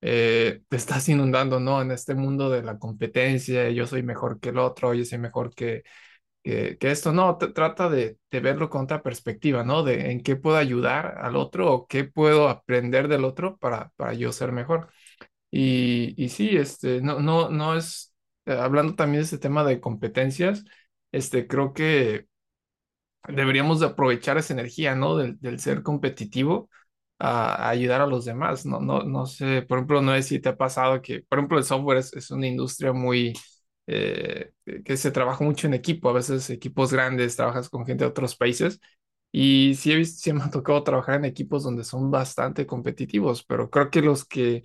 eh, 0.00 0.62
te 0.68 0.76
estás 0.76 1.08
inundando, 1.08 1.60
¿no? 1.60 1.82
En 1.82 1.90
este 1.90 2.14
mundo 2.14 2.50
de 2.50 2.62
la 2.62 2.78
competencia, 2.78 3.70
yo 3.70 3.86
soy 3.86 4.02
mejor 4.02 4.40
que 4.40 4.50
el 4.50 4.58
otro, 4.58 4.94
yo 4.94 5.04
soy 5.04 5.18
mejor 5.18 5.54
que 5.54 5.82
que, 6.42 6.78
que 6.78 6.90
esto 6.90 7.12
no, 7.12 7.36
t- 7.38 7.48
trata 7.48 7.88
de, 7.90 8.18
de 8.30 8.40
verlo 8.40 8.70
con 8.70 8.82
otra 8.84 9.02
perspectiva, 9.02 9.64
¿no? 9.64 9.82
De 9.82 10.10
en 10.12 10.22
qué 10.22 10.36
puedo 10.36 10.56
ayudar 10.56 11.18
al 11.18 11.36
otro 11.36 11.72
o 11.72 11.86
qué 11.86 12.04
puedo 12.04 12.48
aprender 12.48 13.08
del 13.08 13.24
otro 13.24 13.56
para, 13.58 13.90
para 13.96 14.14
yo 14.14 14.32
ser 14.32 14.52
mejor. 14.52 14.90
Y, 15.50 16.14
y 16.22 16.28
sí, 16.30 16.56
este, 16.56 17.00
no, 17.02 17.20
no, 17.20 17.50
no 17.50 17.76
es 17.76 18.14
eh, 18.46 18.52
hablando 18.54 18.94
también 18.96 19.20
de 19.22 19.24
este 19.24 19.38
tema 19.38 19.64
de 19.64 19.80
competencias, 19.80 20.64
este, 21.12 21.46
creo 21.48 21.72
que 21.74 22.26
deberíamos 23.28 23.80
de 23.80 23.86
aprovechar 23.86 24.38
esa 24.38 24.52
energía, 24.54 24.94
¿no? 24.94 25.16
Del, 25.16 25.38
del 25.40 25.60
ser 25.60 25.82
competitivo 25.82 26.70
a, 27.18 27.68
ayudar 27.70 28.00
a 28.00 28.06
los 28.06 28.24
demás, 28.24 28.66
¿no? 28.66 28.80
No, 28.80 29.02
no 29.02 29.26
sé, 29.26 29.62
por 29.62 29.78
ejemplo, 29.78 30.02
no 30.02 30.14
sé 30.14 30.22
si 30.22 30.40
te 30.40 30.48
ha 30.50 30.56
pasado 30.56 31.02
que, 31.02 31.22
por 31.22 31.38
ejemplo, 31.38 31.58
el 31.58 31.64
software 31.64 31.98
es, 31.98 32.12
es 32.14 32.30
una 32.30 32.46
industria 32.46 32.92
muy, 32.92 33.34
eh, 33.86 34.52
que 34.84 34.96
se 34.96 35.10
trabaja 35.10 35.44
mucho 35.44 35.66
en 35.66 35.74
equipo, 35.74 36.08
a 36.10 36.12
veces 36.12 36.50
equipos 36.50 36.92
grandes, 36.92 37.36
trabajas 37.36 37.68
con 37.70 37.86
gente 37.86 38.04
de 38.04 38.10
otros 38.10 38.36
países. 38.36 38.80
Y 39.32 39.74
sí, 39.76 39.92
he 39.92 39.96
visto, 39.96 40.20
sí 40.22 40.32
me 40.32 40.42
ha 40.42 40.50
tocado 40.50 40.82
trabajar 40.84 41.16
en 41.16 41.26
equipos 41.26 41.62
donde 41.62 41.84
son 41.84 42.10
bastante 42.10 42.66
competitivos, 42.66 43.44
pero 43.44 43.68
creo 43.70 43.90
que 43.90 44.00
los 44.02 44.24
que 44.24 44.62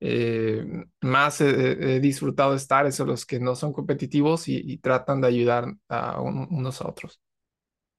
eh, 0.00 0.64
más 1.00 1.40
he, 1.40 1.96
he 1.96 2.00
disfrutado 2.00 2.54
estar 2.54 2.90
son 2.92 3.08
los 3.08 3.26
que 3.26 3.40
no 3.40 3.54
son 3.56 3.72
competitivos 3.72 4.48
y, 4.48 4.56
y 4.64 4.78
tratan 4.78 5.20
de 5.20 5.28
ayudar 5.28 5.74
a 5.88 6.20
un- 6.20 6.46
unos 6.50 6.80
a 6.80 6.88
otros. 6.88 7.20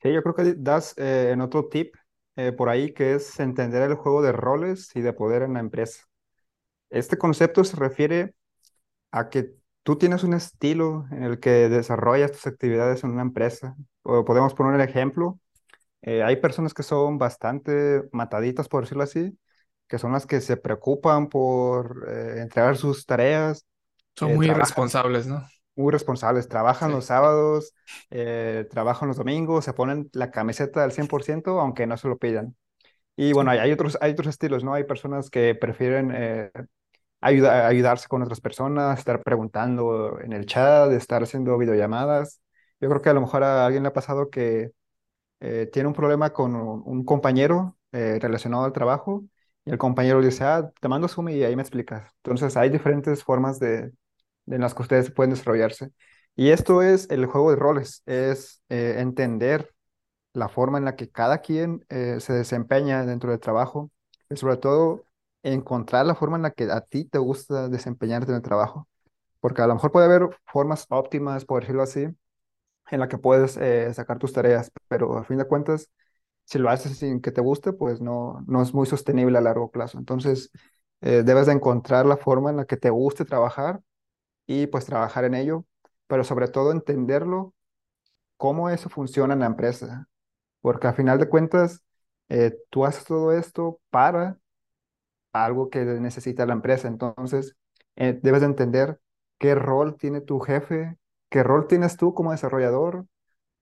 Sí, 0.01 0.13
yo 0.13 0.21
creo 0.23 0.35
que 0.35 0.53
das 0.57 0.93
eh, 0.97 1.31
en 1.33 1.41
otro 1.41 1.67
tip 1.69 1.95
eh, 2.35 2.51
por 2.51 2.69
ahí 2.69 2.93
que 2.93 3.15
es 3.15 3.39
entender 3.39 3.81
el 3.83 3.95
juego 3.95 4.21
de 4.21 4.31
roles 4.31 4.91
y 4.95 5.01
de 5.01 5.13
poder 5.13 5.43
en 5.43 5.53
la 5.53 5.59
empresa. 5.59 6.03
Este 6.89 7.17
concepto 7.17 7.63
se 7.63 7.77
refiere 7.77 8.35
a 9.11 9.29
que 9.29 9.53
tú 9.83 9.97
tienes 9.97 10.23
un 10.23 10.33
estilo 10.33 11.07
en 11.11 11.23
el 11.23 11.39
que 11.39 11.69
desarrollas 11.69 12.31
tus 12.33 12.47
actividades 12.47 13.03
en 13.03 13.11
una 13.11 13.21
empresa. 13.23 13.75
O 14.03 14.25
podemos 14.25 14.53
poner 14.53 14.73
un 14.75 14.81
ejemplo. 14.81 15.39
eh, 16.01 16.23
hay 16.23 16.37
personas 16.37 16.73
que 16.73 16.83
son 16.83 17.17
bastante 17.17 18.03
mataditas, 18.11 18.69
por 18.69 18.83
decirlo 18.83 19.03
así, 19.03 19.37
que 19.87 19.99
son 19.99 20.13
las 20.13 20.25
que 20.27 20.41
se 20.41 20.57
preocupan 20.57 21.29
por 21.29 22.05
eh, 22.09 22.41
entregar 22.41 22.77
sus 22.77 23.05
tareas, 23.05 23.65
Son 24.15 24.31
eh, 24.31 24.35
muy 24.35 24.47
trabajan 24.47 24.47
irresponsables, 24.47 25.27
¿no? 25.27 25.45
Muy 25.75 25.91
responsables, 25.91 26.47
trabajan 26.49 26.91
Sí. 26.91 26.93
los 26.93 27.05
sábados, 27.05 27.73
eh, 28.09 28.67
trabajan 28.71 29.07
los 29.09 29.17
domingos, 29.17 29.65
se 29.65 29.73
ponen 29.73 30.09
la 30.13 30.31
camiseta 30.31 30.83
al 30.83 30.91
100% 30.91 31.59
aunque 31.59 31.87
no 31.87 31.97
se 31.97 32.07
lo 32.07 32.17
pidan. 32.17 32.55
Y 33.17 33.33
bueno, 33.33 33.51
hay, 33.51 33.59
hay 33.59 33.71
otros, 33.73 33.97
hay 34.01 34.13
otros 34.13 34.27
estilos, 34.29 34.63
¿no? 34.63 34.73
Hay 34.75 34.85
personas 34.85 35.29
que 35.29 35.55
prefieren 35.55 36.11
eh, 36.15 36.51
ayuda- 37.21 37.67
ayudarse 37.67 38.07
con 38.07 38.21
otras 38.21 38.41
personas, 38.41 38.99
estar 38.99 39.21
preguntando 39.23 40.19
en 40.21 40.33
el 40.33 40.45
chat, 40.45 40.91
estar 40.91 41.23
haciendo 41.23 41.57
videollamadas. 41.57 42.41
Yo 42.79 42.89
creo 42.89 43.01
que 43.01 43.09
a 43.09 43.13
lo 43.13 43.21
mejor 43.21 43.43
a 43.43 43.65
alguien 43.65 43.83
le 43.83 43.89
ha 43.89 43.93
pasado 43.93 44.29
que 44.29 44.71
eh, 45.39 45.69
tiene 45.71 45.87
un 45.87 45.93
problema 45.95 46.31
con 46.33 46.55
un, 46.55 46.83
un 46.85 47.05
compañero 47.05 47.77
eh, 47.91 48.19
relacionado 48.21 48.65
al 48.65 48.73
trabajo 48.73 49.25
y 49.65 49.71
el 49.71 49.77
compañero 49.77 50.19
le 50.21 50.27
dice, 50.27 50.43
ah, 50.45 50.71
te 50.79 50.87
mando 50.87 51.07
Zoom 51.07 51.29
y 51.29 51.43
ahí 51.43 51.55
me 51.55 51.61
explicas. 51.63 52.11
Entonces 52.23 52.57
hay 52.57 52.69
diferentes 52.69 53.23
formas 53.23 53.59
de 53.59 53.91
en 54.47 54.61
las 54.61 54.73
que 54.73 54.81
ustedes 54.83 55.11
pueden 55.11 55.31
desarrollarse. 55.31 55.91
Y 56.35 56.49
esto 56.49 56.81
es 56.81 57.09
el 57.09 57.25
juego 57.27 57.51
de 57.51 57.55
roles, 57.57 58.03
es 58.05 58.61
eh, 58.69 58.95
entender 58.99 59.73
la 60.33 60.49
forma 60.49 60.77
en 60.77 60.85
la 60.85 60.95
que 60.95 61.09
cada 61.09 61.39
quien 61.39 61.85
eh, 61.89 62.19
se 62.19 62.33
desempeña 62.33 63.05
dentro 63.05 63.31
del 63.31 63.39
trabajo 63.39 63.91
y 64.29 64.35
sobre 64.37 64.57
todo 64.57 65.03
encontrar 65.43 66.05
la 66.05 66.15
forma 66.15 66.37
en 66.37 66.43
la 66.43 66.51
que 66.51 66.65
a 66.71 66.81
ti 66.81 67.05
te 67.05 67.19
gusta 67.19 67.69
desempeñarte 67.69 68.31
en 68.31 68.37
el 68.37 68.41
trabajo. 68.41 68.87
Porque 69.39 69.61
a 69.61 69.67
lo 69.67 69.75
mejor 69.75 69.91
puede 69.91 70.07
haber 70.07 70.29
formas 70.47 70.87
óptimas, 70.89 71.45
por 71.45 71.61
decirlo 71.61 71.83
así, 71.83 72.07
en 72.91 72.99
la 72.99 73.07
que 73.07 73.17
puedes 73.17 73.57
eh, 73.57 73.93
sacar 73.93 74.19
tus 74.19 74.33
tareas, 74.33 74.71
pero 74.87 75.17
a 75.17 75.23
fin 75.23 75.37
de 75.37 75.47
cuentas, 75.47 75.89
si 76.45 76.59
lo 76.59 76.69
haces 76.69 76.97
sin 76.97 77.21
que 77.21 77.31
te 77.31 77.41
guste, 77.41 77.73
pues 77.73 78.01
no, 78.01 78.43
no 78.47 78.61
es 78.61 78.73
muy 78.73 78.87
sostenible 78.87 79.37
a 79.37 79.41
largo 79.41 79.71
plazo. 79.71 79.97
Entonces, 79.99 80.51
debes 81.01 81.45
de 81.45 81.53
encontrar 81.53 82.05
la 82.07 82.17
forma 82.17 82.49
en 82.49 82.57
la 82.57 82.65
que 82.65 82.77
te 82.77 82.89
guste 82.89 83.25
trabajar 83.25 83.81
y 84.47 84.67
pues 84.67 84.85
trabajar 84.85 85.25
en 85.25 85.35
ello, 85.35 85.65
pero 86.07 86.23
sobre 86.23 86.47
todo 86.47 86.71
entenderlo, 86.71 87.53
cómo 88.37 88.69
eso 88.69 88.89
funciona 88.89 89.33
en 89.33 89.41
la 89.41 89.47
empresa, 89.47 90.07
porque 90.61 90.87
a 90.87 90.93
final 90.93 91.19
de 91.19 91.29
cuentas, 91.29 91.83
eh, 92.29 92.57
tú 92.69 92.85
haces 92.85 93.05
todo 93.05 93.33
esto 93.33 93.79
para 93.91 94.39
algo 95.33 95.69
que 95.69 95.83
necesita 95.85 96.45
la 96.45 96.53
empresa, 96.53 96.87
entonces 96.87 97.55
eh, 97.95 98.19
debes 98.21 98.41
de 98.41 98.47
entender 98.47 98.99
qué 99.37 99.55
rol 99.55 99.97
tiene 99.97 100.21
tu 100.21 100.39
jefe, 100.39 100.97
qué 101.29 101.43
rol 101.43 101.67
tienes 101.67 101.97
tú 101.97 102.13
como 102.13 102.31
desarrollador 102.31 103.05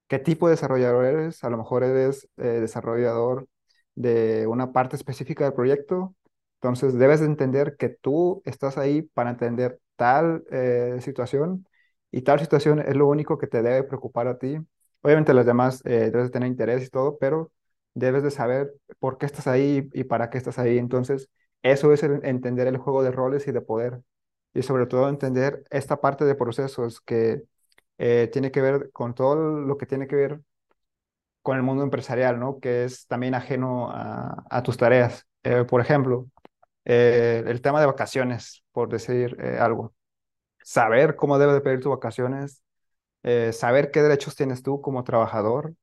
¿Qué 0.09 0.19
tipo 0.19 0.47
de 0.47 0.51
desarrollador 0.53 1.05
eres? 1.05 1.43
A 1.43 1.49
lo 1.49 1.57
mejor 1.57 1.83
eres 1.83 2.29
eh, 2.37 2.43
desarrollador 2.61 3.47
de 3.95 4.47
una 4.47 4.71
parte 4.73 4.95
específica 4.95 5.45
del 5.45 5.53
proyecto. 5.53 6.15
Entonces 6.61 6.95
debes 6.95 7.21
de 7.21 7.27
entender 7.27 7.77
que 7.77 7.89
tú 7.89 8.41
estás 8.45 8.77
ahí 8.77 9.03
para 9.03 9.31
entender 9.31 9.79
tal 9.95 10.43
eh, 10.51 10.97
situación 11.01 11.67
y 12.12 12.21
tal 12.21 12.39
situación 12.39 12.79
es 12.79 12.95
lo 12.95 13.08
único 13.08 13.38
que 13.38 13.47
te 13.47 13.62
debe 13.62 13.84
preocupar 13.84 14.27
a 14.27 14.38
ti. 14.38 14.58
Obviamente 15.01 15.34
las 15.34 15.45
demás 15.45 15.82
eh, 15.86 16.10
debes 16.12 16.25
de 16.25 16.29
tener 16.32 16.47
interés 16.49 16.86
y 16.86 16.89
todo, 16.89 17.17
pero 17.19 17.51
debes 17.93 18.23
de 18.23 18.32
saber 18.32 18.73
por 18.99 19.17
qué 19.17 19.25
estás 19.25 19.47
ahí 19.47 19.89
y 19.93 20.03
para 20.06 20.29
qué 20.29 20.38
estás 20.38 20.60
ahí. 20.60 20.77
Entonces 20.77 21.29
eso 21.63 21.93
es 21.93 22.03
entender 22.03 22.67
el 22.67 22.77
juego 22.77 23.03
de 23.03 23.12
roles 23.12 23.47
y 23.47 23.51
de 23.51 23.62
poder. 23.62 24.01
Y 24.53 24.62
sobre 24.63 24.86
todo 24.86 25.10
entender 25.10 25.63
esta 25.71 25.99
parte 26.01 26.25
de 26.25 26.36
procesos 26.36 27.01
que 27.01 27.43
eh, 27.97 28.29
tiene 28.32 28.51
que 28.51 28.62
ver 28.62 28.91
con 28.91 29.13
todo 29.15 29.36
lo 29.62 29.77
que 29.77 29.86
tiene 29.86 30.08
que 30.08 30.15
ver 30.15 30.41
con 31.41 31.58
el 31.58 31.63
mundo 31.63 31.84
empresarial, 31.84 32.39
¿no? 32.39 32.60
Que 32.60 32.86
es 32.86 33.08
también 33.08 33.36
ajeno 33.36 33.89
a, 33.91 34.43
a 34.49 34.63
tus 34.63 34.77
tareas. 34.77 35.27
Eh, 35.43 35.65
por 35.65 35.82
ejemplo, 35.82 36.27
eh, 36.85 37.43
el 37.47 37.61
tema 37.61 37.79
de 37.79 37.87
vacaciones, 37.87 38.63
por 38.71 38.89
decir 38.89 39.37
eh, 39.41 39.57
algo. 39.59 39.93
Saber 40.63 41.15
cómo 41.15 41.39
debes 41.39 41.55
de 41.55 41.61
pedir 41.61 41.81
tus 41.81 41.91
vacaciones, 41.91 42.63
eh, 43.23 43.53
saber 43.53 43.91
qué 43.91 44.01
derechos 44.03 44.35
tienes 44.35 44.63
tú 44.63 44.81
como 44.81 45.03
trabajador, 45.03 45.75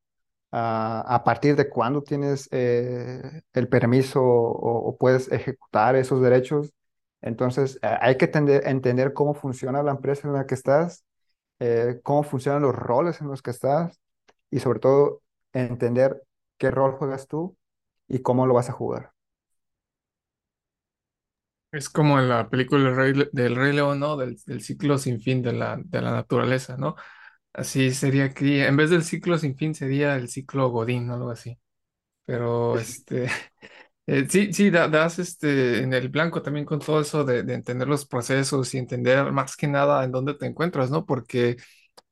a, 0.53 1.03
a 1.07 1.25
partir 1.25 1.57
de 1.57 1.69
cuándo 1.71 2.03
tienes 2.03 2.49
el 2.53 3.69
permiso 3.69 4.23
o, 4.23 4.97
puedes 4.99 5.31
ejecutar 5.33 5.97
esos 5.97 6.21
derechos. 6.23 6.73
Entonces, 7.23 7.79
hay 7.83 8.17
que 8.17 8.31
tender- 8.31 8.63
entender 8.67 9.13
cómo 9.15 9.35
funciona 9.35 9.83
la 9.83 9.93
empresa 9.93 10.29
en 10.29 10.35
la 10.35 10.47
que 10.47 10.55
estás 10.55 11.05
cómo 12.03 12.23
funcionan 12.23 12.63
los 12.63 12.75
roles 12.75 13.21
en 13.21 13.29
los 13.29 13.43
que 13.43 13.51
estás 13.51 14.01
y 14.51 14.61
sobre 14.61 14.81
todo 14.81 15.23
entender 15.53 16.23
qué 16.59 16.71
rol 16.71 16.93
juegas 16.93 17.27
tú 17.29 17.57
y 18.09 18.21
cómo 18.21 18.47
lo 18.47 18.55
vas 18.55 18.69
a 18.71 18.73
jugar. 18.73 19.13
Es 21.73 21.89
como 21.89 22.19
en 22.19 22.29
la 22.29 22.49
película 22.51 22.83
del 22.85 22.97
Rey, 22.97 23.29
del 23.33 23.55
Rey 23.57 23.73
León, 23.73 24.01
¿no? 24.01 24.17
Del, 24.17 24.37
del 24.45 24.61
ciclo 24.63 24.99
sin 24.99 25.21
fin 25.21 25.41
de 25.43 25.53
la, 25.53 25.79
de 25.85 26.01
la 26.03 26.11
naturaleza, 26.13 26.77
¿no? 26.77 26.97
Así 27.53 27.93
sería 27.93 28.25
aquí, 28.27 28.61
en 28.61 28.77
vez 28.77 28.91
del 28.91 29.05
ciclo 29.05 29.39
sin 29.39 29.57
fin 29.57 29.75
sería 29.75 30.17
el 30.17 30.29
ciclo 30.29 30.71
Godín, 30.71 31.07
¿no? 31.09 31.15
Algo 31.15 31.31
así. 31.31 31.59
Pero 32.27 32.79
Es- 32.79 32.91
este, 32.91 33.27
eh, 34.07 34.27
sí, 34.31 34.53
sí, 34.55 34.71
da- 34.71 34.89
das 34.89 35.19
este 35.21 35.83
en 35.83 35.95
el 35.95 36.09
blanco 36.11 36.43
también 36.43 36.67
con 36.67 36.81
todo 36.81 37.01
eso 37.03 37.25
de, 37.25 37.43
de 37.45 37.55
entender 37.55 37.89
los 37.89 38.07
procesos 38.07 38.75
y 38.75 38.79
entender 38.79 39.33
más 39.33 39.57
que 39.57 39.69
nada 39.69 40.05
en 40.05 40.13
dónde 40.13 40.35
te 40.35 40.47
encuentras, 40.47 40.91
¿no? 40.91 41.07
Porque 41.07 41.57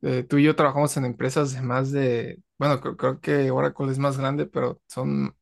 eh, 0.03 0.25
tú 0.25 0.39
y 0.39 0.45
yo 0.45 0.57
trabajamos 0.57 0.97
en 0.99 1.07
empresas 1.07 1.55
de 1.55 1.63
más 1.63 1.93
de, 1.93 2.41
bueno, 2.59 2.81
creo, 2.81 2.97
creo 2.99 3.21
que 3.21 3.51
Oracle 3.53 3.93
es 3.93 3.99
más 4.01 4.19
grande, 4.19 4.47
pero 4.47 4.81
son, 4.89 5.35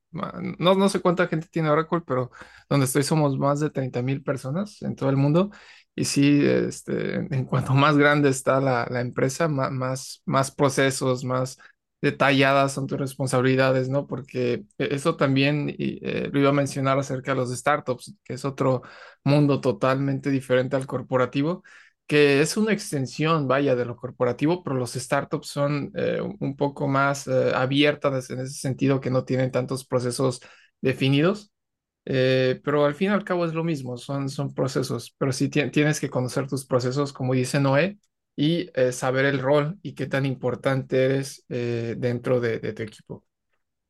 no, 0.59 0.75
no 0.75 0.89
sé 0.89 1.01
cuánta 1.01 1.29
gente 1.29 1.49
tiene 1.51 1.71
Oracle, 1.71 2.01
pero 2.07 2.31
donde 2.69 2.87
estoy 2.87 3.03
somos 3.03 3.39
más 3.39 3.61
de 3.61 3.71
treinta 3.71 4.03
mil 4.03 4.23
personas 4.23 4.83
en 4.83 4.97
todo 4.97 5.11
el 5.11 5.17
mundo. 5.17 5.51
Y 5.95 6.05
sí, 6.05 6.41
este, 6.45 7.15
en 7.17 7.45
cuanto 7.47 7.73
más 7.75 7.97
grande 7.97 8.29
está 8.29 8.61
la, 8.61 8.87
la 8.91 9.01
empresa, 9.01 9.49
más, 9.49 10.23
más 10.27 10.51
procesos, 10.51 11.25
más 11.25 11.59
detalladas 12.03 12.73
son 12.73 12.87
tus 12.87 12.99
responsabilidades, 12.99 13.89
¿no? 13.89 14.07
Porque 14.07 14.65
e- 14.79 14.89
eso 14.95 15.17
también 15.17 15.75
eh, 15.79 16.29
lo 16.33 16.41
iba 16.41 16.51
a 16.51 16.53
mencionar 16.53 16.99
acerca 16.99 17.33
de 17.33 17.37
los 17.39 17.51
startups, 17.57 18.15
que 18.25 18.35
es 18.35 18.45
otro 18.45 18.83
mundo 19.25 19.61
totalmente 19.61 20.31
diferente 20.31 20.77
al 20.77 20.87
corporativo 20.87 21.63
que 22.07 22.41
es 22.41 22.57
una 22.57 22.73
extensión, 22.73 23.49
vaya, 23.49 23.75
de 23.77 23.85
lo 23.85 23.97
corporativo, 23.97 24.63
pero 24.63 24.77
los 24.77 24.93
startups 24.95 25.49
son 25.49 25.91
eh, 25.97 26.21
un 26.41 26.57
poco 26.57 26.87
más 26.89 27.27
eh, 27.27 27.53
abiertas 27.55 28.31
en 28.31 28.41
ese 28.41 28.55
sentido 28.55 29.01
que 29.01 29.11
no 29.11 29.25
tienen 29.25 29.51
tantos 29.51 29.85
procesos 29.87 30.41
definidos, 30.81 31.53
eh, 32.07 32.61
pero 32.65 32.85
al 32.87 32.95
fin 32.95 33.11
y 33.11 33.15
al 33.15 33.25
cabo 33.25 33.45
es 33.47 33.55
lo 33.55 33.65
mismo, 33.65 33.97
son, 33.99 34.29
son 34.31 34.55
procesos, 34.55 35.15
pero 35.19 35.33
sí 35.33 35.49
ti- 35.49 35.71
tienes 35.71 36.01
que 36.01 36.11
conocer 36.11 36.49
tus 36.49 36.67
procesos, 36.67 37.13
como 37.13 37.35
dice 37.35 37.61
Noé, 37.61 37.99
y 38.37 38.71
saber 38.93 39.25
el 39.27 39.41
rol 39.41 39.79
y 39.83 39.95
qué 39.95 40.07
tan 40.07 40.27
importante 40.27 41.05
eres 41.07 41.45
dentro 41.49 42.39
de, 42.41 42.59
de 42.61 42.73
tu 42.75 42.83
equipo. 42.83 43.25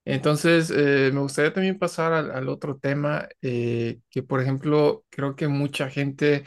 Entonces, 0.05 0.71
me 0.71 1.11
gustaría 1.21 1.53
también 1.53 1.79
pasar 1.79 2.13
al, 2.13 2.49
otro 2.49 2.79
tema, 2.79 3.29
que 3.41 4.23
por 4.29 4.41
ejemplo, 4.41 5.05
creo 5.11 5.35
que 5.37 5.49
mucha 5.49 5.91
gente, 5.91 6.45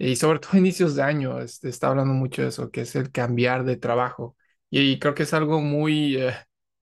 y 0.00 0.16
sobre 0.16 0.40
todo 0.40 0.58
inicios 0.58 0.96
de 0.96 1.02
año, 1.04 1.40
este, 1.40 1.68
está 1.70 1.88
hablando 1.88 2.14
mucho 2.14 2.42
de 2.42 2.48
eso, 2.48 2.70
que 2.70 2.82
es 2.82 2.96
el 2.96 3.12
cambiar 3.12 3.64
de 3.64 3.76
trabajo. 3.76 4.36
Y, 4.70 4.98
creo 5.00 5.14
que 5.14 5.24
es 5.24 5.34
algo 5.34 5.60
muy 5.60 6.16
eh, 6.16 6.34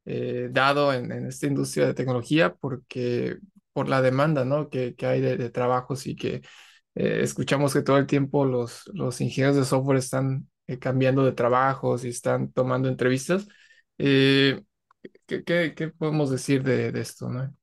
eh, 0.06 0.48
dado 0.52 0.92
en, 0.94 1.10
en 1.12 1.26
esta 1.26 1.46
industria 1.46 1.86
de 1.86 1.94
tecnología 1.94 2.54
porque 2.56 3.38
por 3.72 3.88
la 3.88 4.02
demanda, 4.02 4.44
¿no? 4.44 4.70
que, 4.70 4.94
que 4.96 5.06
hay 5.06 5.20
de, 5.20 5.36
de 5.36 5.50
trabajos 5.50 6.06
y 6.06 6.16
que 6.16 6.42
eh, 6.94 7.20
escuchamos 7.22 7.72
que 7.74 7.82
todo 7.82 7.98
el 7.98 8.06
tiempo 8.06 8.44
los, 8.46 8.90
los 8.94 9.20
ingenieros 9.20 9.56
de 9.56 9.64
software 9.64 9.98
están 9.98 10.48
eh, 10.66 10.78
cambiando 10.78 11.24
de 11.24 11.32
trabajo, 11.32 11.98
si 11.98 12.08
están 12.08 12.52
tomando 12.52 12.88
entrevistas. 12.88 13.48
Eh, 13.98 14.62
¿qué, 15.26 15.44
qué- 15.44 15.74
qué 15.76 15.88
podemos 15.88 16.30
decir 16.30 16.62
de, 16.64 16.92
de 16.92 17.00
esto, 17.00 17.28
¿no? 17.30 17.54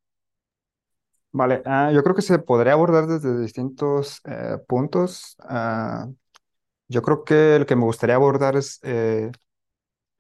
Vale, 1.37 1.61
ah, 1.65 1.91
yo 1.93 2.01
creo 2.03 2.15
que 2.15 2.21
se 2.21 2.39
podría 2.39 2.73
abordar 2.73 3.07
desde 3.07 3.37
distintos 3.41 4.21
eh, 4.25 4.57
puntos. 4.67 5.35
Ah, 5.41 6.07
yo 6.89 7.01
creo 7.03 7.23
que 7.25 7.55
el 7.57 7.65
que 7.67 7.75
me 7.75 7.83
gustaría 7.85 8.15
abordar 8.15 8.57
es 8.57 8.79
eh, 8.83 9.31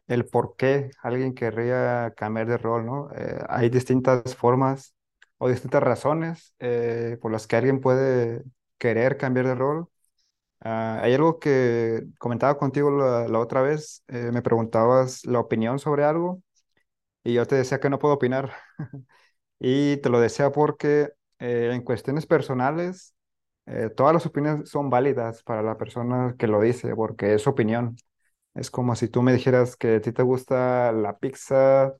el 0.07 0.25
por 0.27 0.55
qué 0.57 0.91
alguien 1.03 1.35
querría 1.35 2.13
cambiar 2.17 2.47
de 2.47 2.57
rol, 2.57 2.85
¿no? 2.85 3.09
Eh, 3.15 3.39
hay 3.49 3.69
distintas 3.69 4.35
formas 4.35 4.95
o 5.39 5.49
distintas 5.49 5.83
razones 5.83 6.55
eh, 6.59 7.17
por 7.21 7.31
las 7.31 7.47
que 7.47 7.57
alguien 7.57 7.81
puede 7.81 8.43
querer 8.77 9.17
cambiar 9.17 9.47
de 9.47 9.55
rol. 9.55 9.87
Ah, 10.61 10.99
hay 11.03 11.13
algo 11.15 11.39
que 11.39 12.05
comentaba 12.19 12.57
contigo 12.59 12.91
la, 12.91 13.27
la 13.29 13.39
otra 13.39 13.61
vez, 13.63 14.03
eh, 14.09 14.31
me 14.33 14.41
preguntabas 14.43 15.25
la 15.25 15.39
opinión 15.39 15.79
sobre 15.79 16.05
algo 16.05 16.41
y 17.23 17.33
yo 17.35 17.45
te 17.47 17.55
decía 17.55 17.79
que 17.79 17.89
no 17.89 17.99
puedo 17.99 18.15
opinar. 18.15 18.53
Y 19.59 19.97
te 19.97 20.09
lo 20.09 20.19
decía 20.19 20.51
porque 20.51 21.09
eh, 21.39 21.71
en 21.73 21.81
cuestiones 21.83 22.25
personales, 22.25 23.15
eh, 23.65 23.89
todas 23.95 24.13
las 24.13 24.25
opiniones 24.25 24.69
son 24.69 24.89
válidas 24.89 25.43
para 25.43 25.61
la 25.63 25.77
persona 25.77 26.35
que 26.37 26.47
lo 26.47 26.61
dice, 26.61 26.95
porque 26.95 27.33
es 27.33 27.47
opinión. 27.47 27.95
Es 28.55 28.71
como 28.71 28.95
si 28.95 29.07
tú 29.09 29.21
me 29.21 29.33
dijeras 29.33 29.75
que 29.77 29.95
a 29.97 30.01
ti 30.01 30.11
te 30.13 30.23
gusta 30.23 30.91
la 30.93 31.17
pizza 31.19 31.93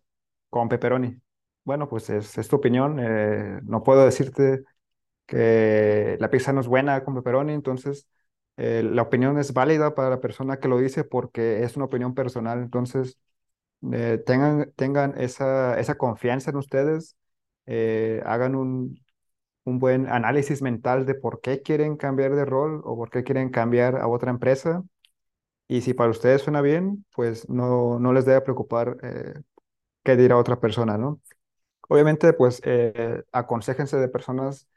con 0.49 0.69
pepperoni. 0.69 1.21
Bueno, 1.65 1.89
pues 1.89 2.09
es, 2.09 2.37
es 2.37 2.47
tu 2.49 2.57
opinión. 2.57 2.99
eh, 3.01 3.59
no 3.63 3.83
puedo 3.83 4.05
decirte 4.05 4.63
que 5.27 6.17
la 6.19 6.29
pizza 6.31 6.53
no 6.53 6.61
es 6.61 6.67
buena 6.67 7.03
con 7.03 7.15
pepperoni, 7.15 7.53
entonces 7.53 8.07
la 8.57 9.01
opinión 9.03 9.37
es 9.39 9.53
válida 9.53 9.95
para 9.95 10.09
la 10.11 10.21
persona 10.21 10.59
que 10.59 10.67
lo 10.69 10.77
dice 10.79 11.03
porque 11.05 11.63
es 11.63 11.75
una 11.77 11.85
opinión 11.85 12.13
personal. 12.15 12.59
Entonces, 12.61 13.19
tengan, 14.25 14.71
tengan 14.75 15.13
esa, 15.19 15.79
esa 15.79 15.95
confianza 15.97 16.51
en 16.51 16.57
ustedes, 16.57 17.15
eh, 17.67 18.21
hagan 18.25 18.55
un, 18.55 18.99
un 19.65 19.79
buen 19.79 20.07
análisis 20.09 20.61
mental 20.61 21.05
de 21.05 21.15
por 21.15 21.41
qué 21.41 21.61
quieren 21.63 21.97
cambiar 21.97 22.35
de 22.35 22.45
rol 22.45 22.81
o 22.85 22.95
por 22.97 23.09
qué 23.11 23.23
quieren 23.23 23.49
cambiar 23.49 23.97
a 23.97 24.07
otra 24.07 24.31
empresa. 24.31 24.83
Y 25.67 25.81
si 25.81 25.93
para 25.93 26.11
ustedes 26.11 26.41
suena 26.43 26.61
bien, 26.61 27.05
pues 27.15 27.49
no, 27.49 27.99
no 27.99 28.13
les 28.13 28.25
debe 28.25 28.41
preocupar 28.41 28.97
eh, 29.03 29.33
qué 30.03 30.15
dirá 30.17 30.37
otra 30.37 30.59
persona, 30.59 30.97
¿no? 30.97 31.21
Obviamente, 31.89 32.33
pues 32.33 32.61
eh, 32.65 33.23
aconséjense 33.31 33.97
de 33.97 34.09
personas 34.09 34.67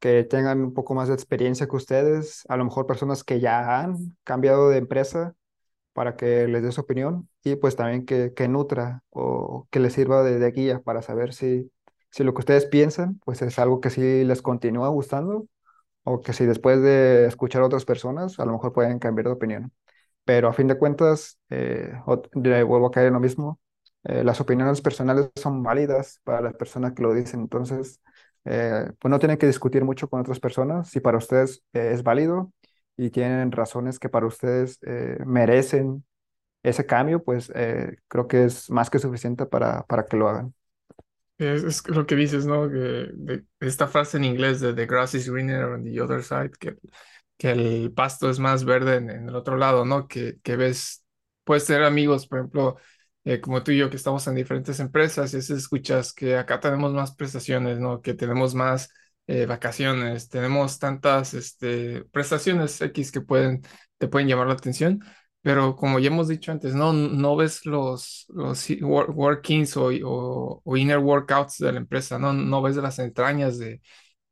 que 0.00 0.24
tengan 0.24 0.60
un 0.62 0.74
poco 0.74 0.94
más 0.94 1.08
de 1.08 1.14
experiencia 1.14 1.66
que 1.68 1.76
ustedes, 1.76 2.44
a 2.48 2.56
lo 2.56 2.64
mejor 2.64 2.86
personas 2.86 3.24
que 3.24 3.40
ya 3.40 3.80
han 3.80 4.16
cambiado 4.24 4.68
de 4.70 4.78
empresa 4.78 5.34
para 5.94 6.16
que 6.16 6.48
les 6.48 6.62
dé 6.62 6.72
su 6.72 6.82
opinión 6.82 7.28
y 7.44 7.56
pues 7.56 7.76
también 7.76 8.06
que, 8.06 8.34
que 8.34 8.48
nutra 8.48 9.02
o 9.10 9.68
que 9.70 9.80
les 9.80 9.94
sirva 9.94 10.22
de, 10.24 10.38
de 10.38 10.50
guía 10.52 10.80
para 10.82 11.02
saber 11.02 11.34
si, 11.34 11.70
si 12.16 12.24
lo 12.24 12.34
que 12.34 12.40
ustedes 12.40 12.66
piensan 12.66 13.20
pues 13.24 13.42
es 13.42 13.58
algo 13.60 13.80
que 13.82 13.90
sí 13.90 14.24
les 14.24 14.42
continúa 14.42 14.88
gustando 14.90 15.48
o 16.04 16.20
que 16.22 16.32
si 16.32 16.46
después 16.46 16.80
de 16.82 17.26
escuchar 17.26 17.62
a 17.62 17.66
otras 17.66 17.84
personas 17.84 18.38
a 18.40 18.46
lo 18.46 18.52
mejor 18.52 18.72
pueden 18.72 18.98
cambiar 18.98 19.26
de 19.26 19.32
opinión. 19.32 19.72
Pero 20.24 20.48
a 20.48 20.52
fin 20.52 20.66
de 20.68 20.78
cuentas, 20.78 21.38
eh, 21.50 21.92
vuelvo 22.34 22.86
a 22.86 22.90
caer 22.90 23.08
en 23.08 23.14
lo 23.14 23.20
mismo, 23.20 23.60
eh, 24.04 24.24
las 24.24 24.40
opiniones 24.40 24.80
personales 24.82 25.30
son 25.36 25.62
válidas 25.62 26.20
para 26.24 26.40
las 26.40 26.54
personas 26.54 26.92
que 26.94 27.02
lo 27.02 27.14
dicen, 27.14 27.40
entonces 27.40 28.00
eh, 28.44 28.90
pues 29.00 29.10
no 29.10 29.18
tienen 29.18 29.38
que 29.38 29.46
discutir 29.46 29.84
mucho 29.84 30.08
con 30.08 30.20
otras 30.20 30.40
personas, 30.40 30.88
si 30.90 31.00
para 31.00 31.18
ustedes 31.18 31.62
eh, 31.72 31.90
es 31.92 32.02
válido 32.02 32.52
y 32.96 33.10
tienen 33.10 33.52
razones 33.52 33.98
que 33.98 34.08
para 34.08 34.26
ustedes 34.26 34.78
eh, 34.86 35.18
merecen 35.26 36.04
ese 36.62 36.86
cambio, 36.86 37.22
pues 37.24 37.52
creo 38.08 38.28
que 38.28 38.44
es 38.46 38.70
más 38.70 38.90
que 38.90 38.98
suficiente 39.00 39.46
para, 39.46 39.84
para 39.86 40.06
que 40.06 40.16
lo 40.16 40.28
hagan. 40.28 40.54
Es, 41.38 41.64
es 41.64 41.88
lo 41.88 42.06
que 42.06 42.14
dices, 42.14 42.46
¿no? 42.46 42.68
Que, 42.70 43.10
de, 43.12 43.44
esta 43.60 43.86
frase 43.88 44.16
en 44.16 44.24
inglés 44.24 44.60
de 44.60 44.72
The 44.74 44.86
grass 44.86 45.14
is 45.14 45.28
greener 45.28 45.64
on 45.64 45.84
the 45.84 46.00
other 46.00 46.22
side, 46.22 46.52
que, 46.58 46.76
que 47.36 47.50
el 47.50 47.92
pasto 47.92 48.30
es 48.30 48.38
más 48.38 48.64
verde 48.64 48.96
en, 48.96 49.10
en 49.10 49.28
el 49.28 49.36
otro 49.36 49.56
lado, 49.56 49.84
¿no? 49.84 50.08
Que, 50.08 50.38
que 50.42 50.56
ves, 50.56 51.04
puedes 51.44 51.66
tener 51.66 51.84
amigos, 51.84 52.26
por 52.26 52.38
ejemplo, 52.38 52.76
eh, 53.24 53.40
como 53.40 53.62
tú 53.62 53.72
y 53.72 53.78
yo, 53.78 53.90
que 53.90 53.96
estamos 53.96 54.26
en 54.28 54.36
diferentes 54.36 54.80
empresas, 54.80 55.34
y 55.34 55.38
escuchas 55.38 56.12
que 56.12 56.36
acá 56.36 56.60
tenemos 56.60 56.92
más 56.92 57.14
prestaciones, 57.14 57.78
¿no? 57.80 58.00
Que 58.00 58.14
tenemos 58.14 58.54
más 58.54 58.88
eh, 59.26 59.46
vacaciones, 59.46 60.28
tenemos 60.28 60.78
tantas 60.78 61.34
este, 61.34 62.04
prestaciones 62.12 62.80
X 62.80 63.10
que 63.10 63.20
pueden, 63.20 63.62
te 63.98 64.08
pueden 64.08 64.28
llamar 64.28 64.46
la 64.46 64.54
atención. 64.54 65.00
Pero 65.46 65.76
como 65.76 65.98
ya 66.00 66.08
hemos 66.08 66.26
dicho 66.28 66.50
antes, 66.50 66.74
no, 66.74 66.92
no 66.92 67.36
ves 67.36 67.64
los, 67.66 68.26
los 68.30 68.68
workings 68.80 69.76
o, 69.76 69.90
o, 70.04 70.60
o 70.64 70.76
inner 70.76 70.98
workouts 70.98 71.58
de 71.58 71.70
la 71.72 71.78
empresa, 71.78 72.18
no, 72.18 72.32
no 72.32 72.62
ves 72.62 72.74
las 72.76 72.98
entrañas 72.98 73.56
de, 73.58 73.80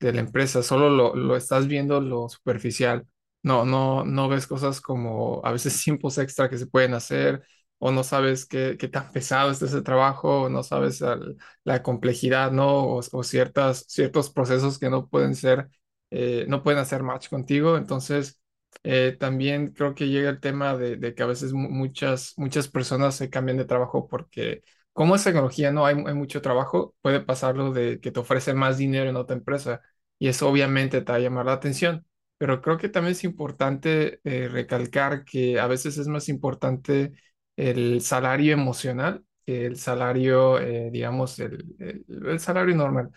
de 0.01 0.13
la 0.13 0.21
empresa, 0.21 0.63
solo 0.65 0.91
lo, 0.91 1.15
lo 1.15 1.37
estás 1.37 1.69
viendo 1.69 2.01
lo 2.01 2.29
superficial. 2.29 3.07
No, 3.43 3.65
no, 3.65 4.05
no 4.05 4.29
ves 4.29 4.47
cosas 4.49 4.81
como 4.81 5.41
a 5.45 5.53
veces 5.53 5.81
tiempos 5.85 6.19
extra 6.19 6.49
que 6.51 6.59
se 6.59 6.67
pueden 6.67 6.95
hacer, 6.95 7.43
o 7.79 7.93
no 7.93 8.03
sabes 8.05 8.45
qué, 8.47 8.77
qué 8.79 8.89
tan 8.89 9.13
pesado 9.13 9.51
está 9.53 9.67
ese 9.67 9.83
trabajo, 9.83 10.43
o 10.43 10.49
no 10.49 10.63
sabes 10.65 11.01
al- 11.03 11.37
la 11.65 11.83
complejidad, 11.83 12.51
¿no? 12.53 12.67
O, 12.97 13.01
o 13.13 13.23
ciertas, 13.23 13.85
ciertos 13.89 14.31
procesos 14.31 14.79
que 14.81 14.91
no 14.91 15.07
pueden 15.09 15.35
ser, 15.37 15.69
eh, 16.11 16.47
no 16.49 16.63
pueden 16.63 16.81
hacer 16.81 17.03
match 17.03 17.29
contigo. 17.29 17.77
Entonces 17.77 18.41
eh, 18.83 19.17
también 19.19 19.73
creo 19.73 19.95
que 19.95 20.09
llega 20.09 20.31
el 20.31 20.41
tema 20.41 20.77
de, 20.77 21.15
que 21.15 21.23
a 21.23 21.27
veces 21.27 21.53
mu- 21.53 21.69
muchas, 21.71 22.35
muchas 22.37 22.69
personas 22.69 23.15
se 23.17 23.31
cambian 23.31 23.57
de 23.59 23.65
trabajo 23.65 24.09
porque 24.09 24.63
como 24.93 25.15
es 25.17 25.25
tecnología, 25.25 25.73
no 25.73 25.87
hay, 25.87 25.95
mucho 26.15 26.41
trabajo, 26.43 26.95
puede 27.03 27.21
pasarlo 27.21 27.73
de 27.73 28.01
que 28.01 28.11
te 28.13 28.21
ofrece 28.21 28.55
más 28.55 28.79
dinero 28.79 29.11
en 29.11 29.17
otra 29.17 29.37
empresa 29.37 29.81
y 30.19 30.29
eso 30.29 30.49
obviamente 30.49 31.01
te 31.03 31.11
va 31.13 31.17
a 31.19 31.21
llamar 31.21 31.47
la 31.47 31.53
atención. 31.55 32.07
Pero 32.39 32.61
creo 32.63 32.79
que 32.79 32.89
también 32.89 33.13
es 33.13 33.25
importante 33.25 34.21
eh, 34.25 34.49
recalcar 34.49 35.25
que 35.25 35.59
a 35.61 35.67
veces 35.67 35.99
es 35.99 36.07
más 36.09 36.29
importante 36.29 37.13
el 37.57 38.01
salario 38.03 38.53
emocional 38.53 39.25
que 39.47 39.67
el 39.67 39.77
salario, 39.77 40.59
eh, 40.59 40.91
digamos, 40.91 41.39
el, 41.39 41.75
el- 41.79 42.05
el 42.27 42.41
salario 42.41 42.75
normal. 42.75 43.11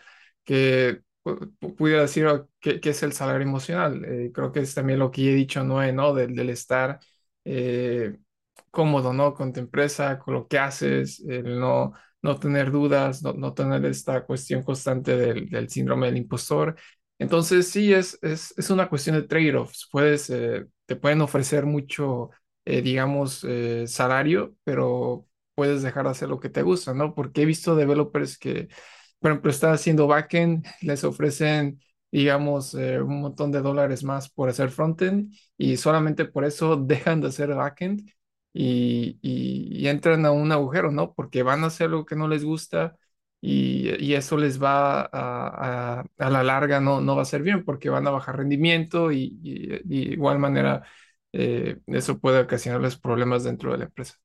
Que 0.44 1.02
pudiera 1.78 2.02
decir 2.02 2.26
oh, 2.28 2.50
qué, 2.60 2.80
qué 2.80 2.90
es 2.92 3.04
el 3.04 3.14
salario 3.14 3.42
emocional. 3.48 4.04
Eh, 4.06 4.32
creo 4.34 4.52
que 4.52 4.62
es 4.62 4.74
también 4.74 5.00
lo 5.00 5.12
que 5.12 5.32
he 5.32 5.36
dicho, 5.36 5.64
Noé, 5.64 5.92
¿no? 5.94 6.14
Del, 6.14 6.36
del 6.36 6.50
estar 6.50 7.00
eh, 7.46 8.18
cómodo, 8.72 9.14
¿no? 9.14 9.34
Con 9.34 9.54
tu 9.54 9.60
empresa, 9.60 10.20
con 10.20 10.34
lo 10.36 10.48
que 10.48 10.60
haces, 10.60 11.20
el 11.28 11.60
no, 11.60 11.94
no 12.22 12.38
tener 12.40 12.72
dudas, 12.72 13.24
no, 13.24 13.34
no 13.34 13.54
tener 13.54 13.86
esta 13.86 14.26
cuestión 14.26 14.64
constante 14.64 15.16
del, 15.18 15.50
del 15.50 15.70
síndrome 15.70 16.08
del 16.08 16.18
impostor. 16.18 16.76
Entonces, 17.20 17.70
sí, 17.70 17.94
es, 17.94 18.20
es, 18.22 18.54
es 18.58 18.70
una 18.70 18.90
cuestión 18.90 19.16
de 19.16 19.24
trade-offs. 19.28 19.88
Puedes, 19.92 20.30
eh, 20.30 20.66
te 20.86 20.96
pueden 20.96 21.22
ofrecer 21.22 21.66
mucho, 21.66 22.30
eh, 22.66 22.82
digamos, 22.82 23.44
eh, 23.48 23.86
salario, 23.88 24.56
pero 24.64 25.26
puedes 25.56 25.82
dejar 25.82 26.04
de 26.06 26.12
hacer 26.12 26.30
lo 26.30 26.40
que 26.40 26.50
te 26.50 26.62
gusta, 26.62 26.94
¿no? 26.94 27.16
Porque 27.16 27.42
he 27.42 27.46
visto 27.46 27.76
developers 27.76 28.38
que 28.38 28.68
por 29.20 29.32
ejemplo, 29.32 29.52
está 29.52 29.72
haciendo 29.74 30.08
backend, 30.08 30.66
les 30.82 31.04
ofrecen, 31.04 31.82
digamos, 32.12 32.74
eh, 32.76 33.02
un 33.02 33.22
montón 33.22 33.52
de 33.52 33.62
dólares 33.62 34.04
más 34.04 34.30
por 34.30 34.50
hacer 34.50 34.70
frontend 34.70 35.34
y 35.58 35.78
solamente 35.78 36.26
por 36.26 36.46
eso 36.46 36.76
dejan 36.88 37.22
de 37.22 37.28
hacer 37.30 37.54
backend 37.56 38.10
y, 38.54 39.20
y- 39.22 39.68
y 39.84 39.88
entran 39.88 40.26
a 40.26 40.32
un 40.32 40.52
agujero, 40.52 40.92
¿no? 40.92 41.14
Porque 41.14 41.44
van 41.44 41.64
a 41.64 41.68
hacer 41.68 41.90
lo 41.90 42.06
que 42.06 42.16
no 42.16 42.28
les 42.28 42.44
gusta 42.44 42.96
y, 43.42 43.90
y 44.04 44.14
eso 44.16 44.38
les 44.38 44.62
va 44.62 45.02
a, 45.02 45.08
a- 45.12 46.06
a 46.18 46.30
la 46.30 46.44
larga, 46.44 46.80
no, 46.80 47.02
no 47.02 47.16
va 47.16 47.22
a 47.24 47.26
ser 47.26 47.42
bien 47.44 47.64
porque 47.66 47.90
van 47.90 48.08
a 48.08 48.12
bajar 48.12 48.38
rendimiento 48.38 49.12
y 49.12 49.30
de 49.42 49.96
igual 50.14 50.40
manera 50.40 50.84
eh, 51.34 51.80
eso 51.88 52.20
puede 52.20 52.40
ocasionarles 52.42 52.98
problemas 52.98 53.44
dentro 53.44 53.72
de 53.72 53.78
la 53.80 53.86
empresa. 53.86 54.16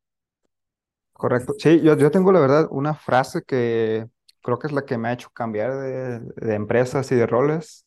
Correcto. 1.13 1.55
Sí, 1.59 1.81
yo, 1.83 1.97
yo 1.97 2.11
tengo 2.11 2.33
la 2.33 2.41
verdad 2.41 2.67
una 2.71 2.95
frase 2.95 3.43
que 3.47 4.09
creo 4.43 4.59
que 4.59 4.67
es 4.69 4.73
la 4.73 4.85
que 4.85 4.99
me 4.99 5.09
ha 5.09 5.13
hecho 5.15 5.31
cambiar 5.31 5.75
de, 5.77 6.21
de 6.21 6.55
empresas 6.55 7.11
y 7.13 7.17
de 7.17 7.27
roles, 7.27 7.87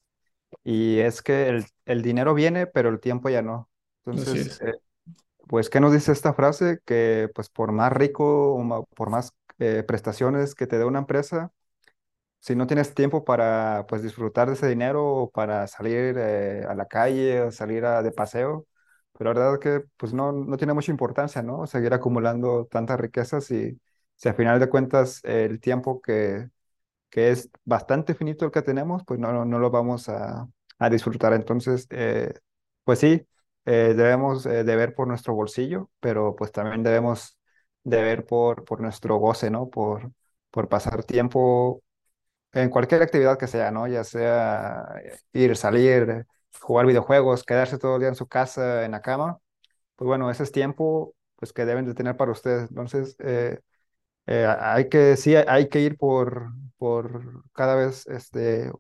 y 0.64 1.00
es 1.00 1.22
que 1.22 1.50
el, 1.50 1.66
el 1.86 2.02
dinero 2.04 2.34
viene, 2.36 2.68
pero 2.68 2.90
el 2.90 3.00
tiempo 3.00 3.30
ya 3.30 3.42
no. 3.44 3.70
Entonces, 4.06 4.50
es. 4.50 4.62
eh, 4.62 4.74
pues, 5.48 5.70
¿qué 5.70 5.80
nos 5.80 5.94
dice 5.94 6.12
esta 6.12 6.34
frase? 6.34 6.80
Que 6.86 7.30
pues 7.36 7.50
por 7.50 7.72
más 7.72 7.92
rico 7.94 8.56
o 8.56 8.86
por 8.96 9.10
más 9.12 9.34
eh, 9.60 9.84
prestaciones 9.88 10.56
que 10.56 10.68
te 10.68 10.78
dé 10.80 10.86
una 10.86 11.00
empresa, 11.00 11.52
si 12.40 12.56
no 12.56 12.68
tienes 12.68 12.94
tiempo 12.94 13.24
para 13.26 13.86
pues 13.88 14.04
disfrutar 14.04 14.48
de 14.48 14.54
ese 14.54 14.68
dinero 14.68 15.04
o 15.06 15.32
para 15.32 15.68
salir 15.68 16.16
eh, 16.18 16.64
a 16.68 16.76
la 16.76 16.88
calle 16.88 17.42
o 17.42 17.52
salir 17.52 17.86
a- 17.86 18.04
de 18.04 18.12
paseo, 18.12 18.68
pero 19.18 19.34
la 19.34 19.40
verdad 19.52 19.60
que 19.60 19.84
pues 19.98 20.14
no, 20.14 20.32
no 20.32 20.58
tiene 20.58 20.74
mucha 20.74 20.92
importancia, 20.92 21.42
¿no? 21.42 21.66
Seguir 21.68 21.94
acumulando 21.94 22.66
tantas 22.68 23.00
riquezas 23.00 23.50
y 23.52 23.80
si 24.16 24.30
al 24.30 24.36
final 24.36 24.60
de 24.60 24.70
cuentas 24.70 25.22
el 25.24 25.60
tiempo 25.60 26.02
que, 26.02 26.50
que 27.10 27.32
es 27.32 27.50
bastante 27.66 28.14
finito 28.16 28.46
el 28.46 28.52
que 28.52 28.62
tenemos, 28.62 29.04
pues 29.06 29.20
no, 29.20 29.32
no, 29.34 29.46
no 29.46 29.60
lo 29.60 29.72
vamos 29.72 30.10
a, 30.10 30.48
a 30.80 30.90
disfrutar. 30.90 31.34
Entonces, 31.34 31.88
eh, 31.92 32.34
pues 32.84 33.00
sí. 33.00 33.26
eh, 33.66 33.94
debemos 33.96 34.46
eh, 34.46 34.64
de 34.64 34.76
ver 34.76 34.96
por 34.96 35.08
nuestro 35.08 35.34
bolsillo, 35.36 35.90
pero 36.00 36.36
pues 36.36 36.52
también 36.52 36.84
debemos 36.84 37.38
de 37.84 38.02
ver 38.04 38.26
por, 38.26 38.66
por 38.66 38.82
nuestro 38.82 39.18
goce, 39.18 39.50
¿no? 39.52 39.70
Por, 39.70 40.12
por 40.52 40.70
pasar 40.70 41.04
tiempo 41.04 41.84
en 42.54 42.70
cualquier 42.70 43.02
actividad 43.02 43.38
que 43.38 43.48
sea, 43.48 43.72
¿no? 43.72 43.88
Ya 43.88 44.04
sea 44.04 44.86
eh, 45.04 45.18
ir, 45.34 45.56
salir, 45.58 46.26
jugar 46.62 46.86
videojuegos, 46.86 47.44
quedarse 47.44 47.78
todo 47.78 47.96
el 47.96 48.02
día 48.02 48.10
en 48.10 48.16
su 48.16 48.28
casa, 48.28 48.86
en 48.86 48.92
la 48.92 49.02
cama, 49.02 49.40
pues 49.96 50.08
bueno, 50.08 50.32
ese 50.32 50.44
es 50.44 50.52
tiempo 50.52 51.16
pues 51.38 51.54
que 51.54 51.66
deben 51.66 51.86
de 51.86 51.94
tener 51.96 52.18
para 52.18 52.32
ustedes. 52.32 52.70
Entonces, 52.72 53.16
eh, 53.20 53.60
eh, 54.28 54.48
hay 54.60 54.90
que, 54.90 55.18
sí, 55.18 55.36
hay 55.36 55.70
que 55.70 55.82
ir 55.82 55.98
por, 55.98 56.52
por 56.78 57.44
cada 57.54 57.76
vez 57.76 58.08
este, 58.08 58.72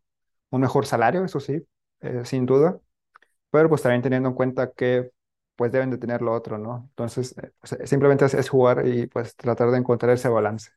un 0.51 0.61
mejor 0.61 0.85
salario, 0.85 1.25
eso 1.25 1.39
sí, 1.39 1.65
eh, 2.01 2.23
sin 2.25 2.45
duda, 2.45 2.79
pero 3.51 3.69
pues 3.69 3.81
también 3.83 4.01
teniendo 4.03 4.29
en 4.29 4.35
cuenta 4.35 4.71
que 4.73 5.11
pues 5.55 5.71
deben 5.71 5.91
de 5.91 5.97
tener 5.99 6.21
lo 6.21 6.33
otro, 6.33 6.57
¿no? 6.57 6.85
Entonces, 6.91 7.35
eh, 7.37 7.51
pues, 7.61 7.89
simplemente 7.89 8.25
es, 8.25 8.33
es 8.35 8.49
jugar 8.49 8.87
y 8.87 9.07
pues 9.07 9.35
tratar 9.35 9.71
de 9.71 9.77
encontrar 9.79 10.13
ese 10.13 10.29
balance. 10.29 10.71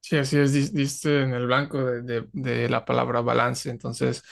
Sí, 0.00 0.16
así 0.16 0.36
es, 0.38 0.52
dis- 0.52 0.72
diste 0.72 1.22
en 1.22 1.32
el 1.32 1.46
blanco 1.46 1.78
de, 1.84 2.02
de- 2.02 2.28
de 2.32 2.68
la 2.68 2.84
palabra 2.84 3.20
balance. 3.20 3.70
Entonces, 3.70 4.22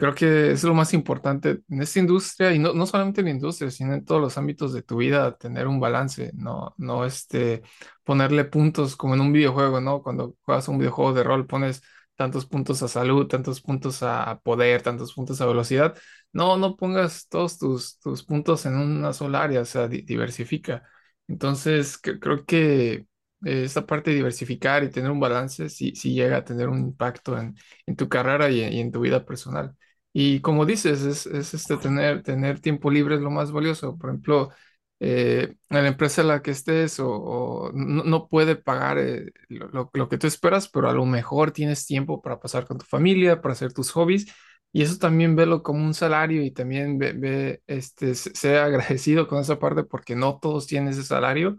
creo 0.00 0.14
que 0.16 0.52
es 0.52 0.64
lo 0.64 0.74
más 0.74 0.94
importante 0.94 1.60
en 1.70 1.82
esta 1.82 2.00
industria 2.00 2.52
y 2.54 2.58
no, 2.58 2.72
no 2.74 2.86
solamente 2.86 3.20
en 3.20 3.26
la 3.26 3.32
industria, 3.32 3.70
sino 3.70 3.94
en 3.94 4.04
todos 4.04 4.20
los 4.20 4.38
ámbitos 4.38 4.72
de 4.72 4.82
tu 4.82 4.96
vida, 4.98 5.36
tener 5.38 5.68
un 5.68 5.80
balance, 5.80 6.32
no, 6.34 6.74
no 6.78 7.04
este, 7.04 7.62
ponerle 8.04 8.44
puntos 8.46 8.96
como 8.96 9.14
en 9.14 9.20
un 9.20 9.32
videojuego, 9.32 9.80
¿no? 9.80 10.02
Cuando 10.02 10.36
juegas 10.42 10.68
un 10.68 10.78
videojuego 10.78 11.12
de 11.14 11.22
rol, 11.24 11.46
pones 11.46 11.82
tantos 12.16 12.46
puntos 12.46 12.82
a 12.82 12.88
salud, 12.88 13.26
tantos 13.28 13.60
puntos 13.60 14.02
a 14.02 14.40
poder, 14.42 14.82
tantos 14.82 15.14
puntos 15.14 15.40
a 15.40 15.46
velocidad. 15.46 15.96
No, 16.32 16.56
no 16.56 16.76
pongas 16.76 17.28
todos 17.28 17.58
tus, 17.58 17.98
tus 18.00 18.24
puntos 18.24 18.66
en 18.66 18.76
una 18.76 19.12
sola 19.12 19.42
área, 19.42 19.60
o 19.62 19.64
sea, 19.64 19.88
di- 19.88 20.02
diversifica. 20.02 20.84
Entonces, 21.28 22.00
cre- 22.02 22.18
creo 22.20 22.44
que 22.44 22.92
eh, 22.92 23.64
esta 23.64 23.86
parte 23.86 24.10
de 24.10 24.16
diversificar 24.16 24.84
y 24.84 24.90
tener 24.90 25.10
un 25.10 25.20
balance 25.20 25.68
sí, 25.68 25.94
sí 25.96 26.14
llega 26.14 26.38
a 26.38 26.44
tener 26.44 26.68
un 26.68 26.78
impacto 26.80 27.38
en, 27.38 27.56
en 27.86 27.96
tu 27.96 28.08
carrera 28.08 28.50
y, 28.50 28.60
y 28.62 28.80
en 28.80 28.92
tu 28.92 29.00
vida 29.00 29.24
personal. 29.24 29.76
Y 30.12 30.40
como 30.40 30.66
dices, 30.66 31.02
es, 31.02 31.26
es 31.26 31.54
este 31.54 31.76
tener, 31.76 32.22
tener 32.22 32.60
tiempo 32.60 32.90
libre 32.90 33.14
es 33.16 33.20
lo 33.20 33.30
más 33.30 33.52
valioso. 33.52 33.96
Por 33.96 34.10
ejemplo, 34.10 34.50
eh, 34.98 35.54
en 35.70 35.82
la 35.82 35.88
empresa 35.88 36.20
en 36.22 36.28
la 36.28 36.42
que 36.42 36.50
estés 36.50 36.98
o, 37.00 37.70
no, 37.74 38.28
puede 38.28 38.56
pagar 38.56 38.98
eh, 38.98 39.32
lo, 39.48 39.90
lo- 39.94 40.08
que 40.08 40.18
tú 40.18 40.26
esperas, 40.26 40.68
pero 40.68 40.88
a 40.90 40.92
lo 40.92 41.06
mejor 41.06 41.52
tienes 41.52 41.86
tiempo 41.86 42.20
para 42.22 42.40
pasar 42.40 42.66
con 42.66 42.78
tu 42.78 42.84
familia, 42.86 43.40
para 43.40 43.52
hacer 43.52 43.72
tus 43.72 43.90
hobbies. 43.92 44.26
Y 44.72 44.82
eso 44.82 44.98
también 44.98 45.34
velo 45.36 45.62
como 45.62 45.84
un 45.84 45.94
salario 45.94 46.42
y 46.42 46.50
también 46.52 46.98
ve, 46.98 47.12
ve, 47.12 47.62
este, 47.66 48.14
se- 48.14 48.34
sea 48.34 48.64
agradecido 48.66 49.26
con 49.28 49.40
esa 49.40 49.58
parte 49.58 49.84
porque 49.84 50.14
no 50.16 50.38
todos 50.40 50.66
tienen 50.66 50.90
ese 50.90 51.02
salario 51.04 51.56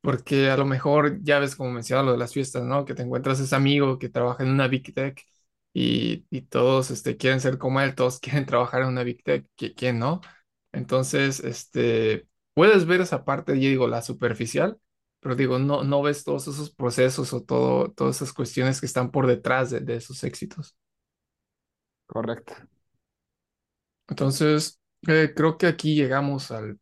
porque 0.00 0.50
a 0.50 0.56
lo 0.56 0.64
mejor 0.66 1.18
ya 1.22 1.38
ves 1.38 1.56
como 1.56 1.70
mencionaba 1.72 2.06
lo 2.06 2.12
de 2.12 2.18
las 2.18 2.32
fiestas, 2.32 2.64
¿no? 2.64 2.84
Que 2.84 2.94
te 2.94 3.02
encuentras 3.02 3.40
ese 3.40 3.54
amigo 3.56 3.98
que 3.98 4.08
trabaja 4.08 4.42
en 4.44 4.50
una 4.50 4.68
Big 4.68 4.94
Tech 4.94 5.22
y, 5.72 6.26
y 6.30 6.42
todos 6.42 6.90
este, 6.90 7.16
quieren 7.16 7.40
ser 7.40 7.58
como 7.58 7.80
él, 7.80 7.94
todos 7.94 8.20
quieren 8.20 8.46
trabajar 8.46 8.82
en 8.82 8.88
una 8.88 9.02
Big 9.04 9.22
Tech, 9.24 9.46
¿qui- 9.56 9.74
¿quién 9.76 9.98
no? 9.98 10.20
Entonces, 10.72 11.40
este, 11.40 12.26
puedes 12.54 12.86
ver 12.86 13.00
esa 13.00 13.24
parte, 13.24 13.54
yo 13.60 13.68
digo, 13.68 13.88
la 13.88 14.02
superficial, 14.02 14.78
pero 15.20 15.34
digo, 15.36 15.58
no, 15.58 15.84
no 15.84 16.02
ves 16.02 16.24
todos 16.24 16.48
esos 16.48 16.70
procesos 16.74 17.32
o 17.32 17.42
todo, 17.42 17.92
todas 17.92 18.16
esas 18.16 18.32
cuestiones 18.32 18.80
que 18.80 18.86
están 18.86 19.10
por 19.10 19.26
detrás 19.26 19.70
de, 19.70 19.80
de 19.80 19.96
esos 19.96 20.22
éxitos. 20.24 20.76
Correcto. 22.06 22.54
Entonces, 24.08 24.80
eh, 25.08 25.32
creo 25.34 25.56
que 25.58 25.66
aquí 25.66 25.94
llegamos 25.94 26.50
al 26.50 26.78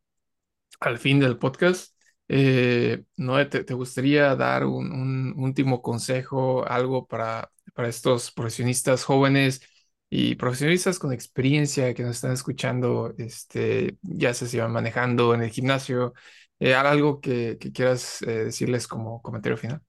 al 0.80 0.98
fin 0.98 1.20
del 1.20 1.38
podcast. 1.38 1.94
Eh, 2.28 3.04
Noé, 3.16 3.46
¿te, 3.46 3.64
te 3.64 3.74
gustaría 3.74 4.34
dar 4.36 4.66
un, 4.66 4.92
un 4.92 5.34
último 5.38 5.82
consejo, 5.82 6.66
algo 6.68 7.06
para, 7.08 7.50
para 7.78 7.88
estos 7.88 8.32
profesionistas 8.32 9.04
jóvenes 9.04 9.62
y 10.10 10.34
profesionistas 10.34 10.98
con 10.98 11.12
experiencia 11.12 11.94
que 11.94 12.02
nos 12.02 12.16
están 12.16 12.32
escuchando, 12.32 13.14
este, 13.18 13.98
ya 14.02 14.34
sé 14.34 14.48
si 14.48 14.58
van 14.58 14.72
manejando 14.72 15.32
en 15.34 15.42
el 15.44 15.50
gimnasio, 15.50 16.12
eh, 16.58 16.74
algo 16.74 17.20
que, 17.20 17.56
que 17.60 17.70
quieras 17.72 18.20
eh, 18.24 18.46
decirles 18.46 18.88
como 18.88 19.22
comentario 19.22 19.56
final? 19.56 19.80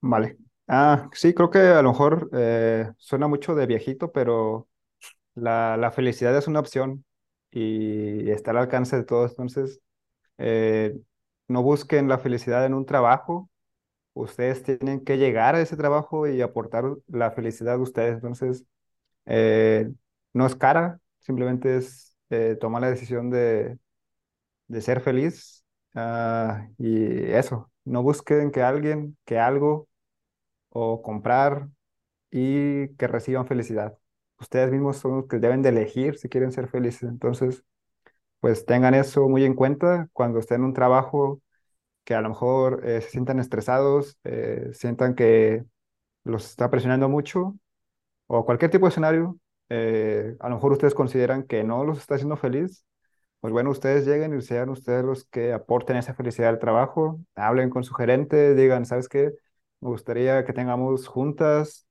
Vale. 0.00 0.36
Ah, 0.68 1.08
sí, 1.12 1.34
creo 1.34 1.50
que 1.50 1.58
a 1.58 1.82
lo 1.82 1.90
mejor 1.90 2.30
eh, 2.32 2.90
suena 2.98 3.28
mucho 3.28 3.54
de 3.56 3.66
viejito, 3.66 4.12
pero 4.12 4.68
la, 5.34 5.76
la 5.78 5.92
felicidad 5.92 6.36
es 6.36 6.48
una 6.48 6.60
opción 6.60 7.04
y 7.50 8.30
está 8.30 8.52
al 8.52 8.58
alcance 8.58 8.96
de 8.96 9.04
todos. 9.04 9.32
Entonces, 9.32 9.80
eh, 10.38 10.96
no 11.48 11.62
busquen 11.64 12.08
la 12.08 12.18
felicidad 12.18 12.66
en 12.66 12.74
un 12.74 12.86
trabajo. 12.86 13.50
Ustedes 14.14 14.62
tienen 14.62 15.04
que 15.04 15.18
llegar 15.18 15.54
a 15.54 15.60
ese 15.62 15.76
trabajo 15.76 16.26
y 16.28 16.40
aportar 16.42 16.84
la 17.08 17.30
felicidad 17.32 17.76
de 17.76 17.82
ustedes. 17.82 18.14
Entonces, 18.16 18.64
eh, 19.26 19.92
no 20.34 20.46
es 20.46 20.56
cara, 20.56 21.00
simplemente 21.20 21.76
es 21.78 22.16
eh, 22.30 22.56
tomar 22.60 22.82
la 22.82 22.90
decisión 22.90 23.30
de, 23.30 23.78
de 24.68 24.80
ser 24.80 25.00
feliz. 25.00 25.64
ah, 25.94 26.68
y 26.78 27.24
eso, 27.32 27.70
no 27.84 28.02
busquen 28.02 28.50
que 28.50 28.62
alguien, 28.62 29.16
que 29.24 29.38
algo 29.38 29.88
o 30.70 31.02
comprar 31.02 31.68
y 32.30 32.88
que 32.96 33.08
reciban 33.08 33.46
felicidad. 33.46 33.98
Ustedes 34.40 34.70
mismos 34.72 34.98
son 34.98 35.18
los 35.18 35.28
que 35.28 35.38
deben 35.38 35.62
de 35.62 35.70
elegir 35.70 36.18
si 36.18 36.28
quieren 36.28 36.52
ser 36.52 36.68
felices. 36.68 37.04
Entonces, 37.10 37.64
pues 38.40 38.66
tengan 38.66 38.94
eso 38.94 39.28
muy 39.28 39.44
en 39.44 39.54
cuenta 39.54 40.08
cuando 40.12 40.38
estén 40.38 40.60
en 40.62 40.66
un 40.66 40.74
trabajo 40.74 41.40
que 42.04 42.14
a 42.14 42.20
lo 42.20 42.28
mejor 42.30 42.82
eh, 42.86 43.00
se 43.02 43.10
sientan 43.10 43.38
estresados, 43.40 44.18
eh, 44.24 44.70
sientan 44.72 45.14
que 45.14 45.64
los 46.24 46.46
está 46.50 46.70
presionando 46.70 47.08
mucho 47.08 47.56
o 48.26 48.44
cualquier 48.44 48.70
tipo 48.70 48.86
de 48.86 48.90
escenario. 48.90 49.38
eh, 49.70 50.36
a 50.40 50.48
lo 50.50 50.56
mejor 50.56 50.72
ustedes 50.72 50.94
consideran 50.94 51.44
que 51.44 51.64
no 51.64 51.84
los 51.84 51.98
está 51.98 52.14
haciendo 52.16 52.36
feliz. 52.36 52.84
Pues 53.40 53.52
bueno, 53.52 53.70
ustedes 53.70 54.06
lleguen 54.06 54.36
y 54.38 54.42
sean 54.42 54.70
ustedes 54.70 55.04
los 55.04 55.24
que 55.26 55.52
aporten 55.52 55.96
esa 55.96 56.14
felicidad 56.14 56.50
al 56.50 56.58
trabajo, 56.60 57.20
hablen 57.34 57.70
con 57.70 57.84
su 57.84 57.94
gerente, 57.94 58.54
digan, 58.54 58.86
¿sabes 58.86 59.08
qué? 59.08 59.32
Me 59.80 59.88
gustaría 59.90 60.44
que 60.44 60.52
tengamos 60.52 61.08
juntas 61.08 61.86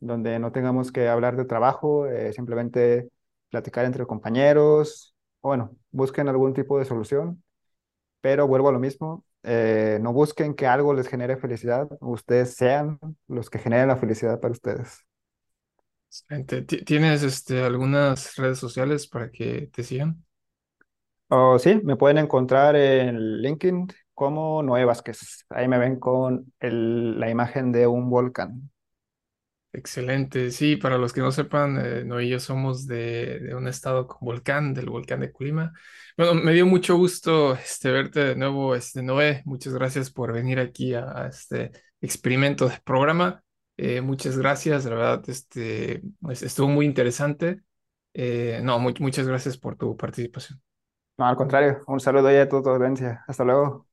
donde 0.00 0.38
no 0.38 0.52
tengamos 0.52 0.92
que 0.92 1.08
hablar 1.08 1.36
de 1.36 1.44
trabajo, 1.44 2.06
eh, 2.06 2.32
simplemente 2.32 3.10
platicar 3.50 3.84
entre 3.86 4.06
compañeros, 4.06 5.14
o 5.40 5.48
bueno, 5.48 5.76
busquen 5.90 6.28
algún 6.28 6.54
tipo 6.54 6.78
de 6.78 6.84
solución, 6.86 7.42
pero 8.20 8.46
vuelvo 8.48 8.68
a 8.68 8.72
lo 8.72 8.80
mismo, 8.80 9.24
eh, 9.44 9.98
no 10.02 10.12
busquen 10.12 10.54
que 10.54 10.66
algo 10.66 10.94
les 10.94 11.08
genere 11.08 11.36
felicidad, 11.36 11.88
ustedes 12.00 12.54
sean 12.56 12.98
los 13.28 13.50
que 13.50 13.58
generen 13.58 13.88
la 13.88 13.96
felicidad 13.96 14.40
para 14.40 14.52
ustedes. 14.52 15.00
¿Tienes 16.86 17.22
este, 17.22 17.62
algunas 17.64 18.36
redes 18.36 18.58
sociales 18.58 19.06
para 19.06 19.30
que 19.30 19.68
te 19.72 19.82
sigan? 19.82 20.24
O 21.28 21.58
sí, 21.58 21.80
me 21.84 21.96
pueden 21.96 22.18
encontrar 22.18 22.76
en 22.76 23.18
LinkedIn 23.42 23.88
como 24.14 24.62
Noé 24.62 24.84
Vázquez. 24.84 25.44
Ahí 25.48 25.66
me 25.68 25.78
ven 25.78 25.98
con 25.98 26.52
el- 26.60 27.18
la 27.18 27.30
imagen 27.30 27.72
de 27.72 27.86
un 27.86 28.10
volcán. 28.10 28.70
Excelente. 29.76 30.52
Sí, 30.52 30.76
para 30.76 30.98
los 30.98 31.12
que 31.12 31.20
no 31.20 31.32
sepan, 31.32 31.76
eh, 31.84 32.04
Noé 32.04 32.26
y 32.26 32.28
yo 32.30 32.38
somos 32.38 32.86
de, 32.86 33.40
de 33.40 33.54
un 33.56 33.66
estado 33.66 34.06
con 34.06 34.18
volcán, 34.20 34.72
del 34.72 34.88
volcán 34.88 35.18
de 35.20 35.32
Colima. 35.32 35.72
Bueno, 36.16 36.34
me 36.34 36.52
dio 36.52 36.64
mucho 36.64 36.96
gusto 36.96 37.54
este, 37.54 37.90
verte 37.90 38.20
de 38.24 38.36
nuevo, 38.36 38.76
este, 38.76 39.02
Noé. 39.02 39.42
Muchas 39.46 39.74
gracias 39.74 40.10
por 40.12 40.32
venir 40.32 40.60
aquí 40.60 40.94
a, 40.94 41.24
a 41.24 41.26
este 41.28 41.72
experimento 42.00 42.68
de 42.68 42.78
programa. 42.84 43.42
Eh, 43.76 44.00
muchas 44.00 44.38
gracias, 44.38 44.84
la 44.84 44.90
verdad, 44.94 45.24
este, 45.28 46.02
estuvo 46.30 46.68
muy 46.68 46.86
interesante. 46.86 47.62
Eh, 48.14 48.60
no, 48.62 48.78
mu- 48.78 48.94
muchas 49.00 49.26
gracias 49.26 49.58
por 49.58 49.76
tu 49.76 49.96
participación. 49.96 50.62
No, 51.18 51.26
al 51.26 51.36
contrario, 51.36 51.80
un 51.88 51.98
saludo 52.00 52.28
ahí 52.28 52.36
a 52.36 52.48
toda 52.48 52.62
tu 52.62 52.68
audiencia. 52.70 53.24
Hasta 53.26 53.44
luego. 53.44 53.88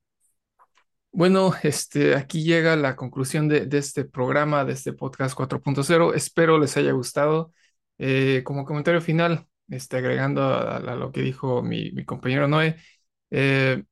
Bueno, 1.14 1.52
este, 1.62 2.14
aquí 2.14 2.42
llega 2.44 2.76
la 2.76 2.96
conclusión 2.96 3.48
de, 3.48 3.66
de 3.66 3.78
este 3.78 4.04
programa, 4.04 4.64
de 4.64 4.72
este 4.72 4.92
podcast 4.92 5.34
4.0. 5.34 6.14
Espero 6.14 6.58
les 6.58 6.76
haya 6.76 6.92
gustado. 6.92 7.52
Eh, 7.98 8.42
como 8.44 8.64
comentario 8.64 9.00
final, 9.00 9.46
este, 9.68 9.98
agregando 9.98 10.42
a, 10.42 10.76
a 10.78 10.96
lo 10.96 11.12
que 11.12 11.20
dijo 11.22 11.62
mi, 11.62 11.92
mi 11.92 12.04
compañero 12.04 12.48
Noé, 12.48 12.76
eh, 13.30 13.84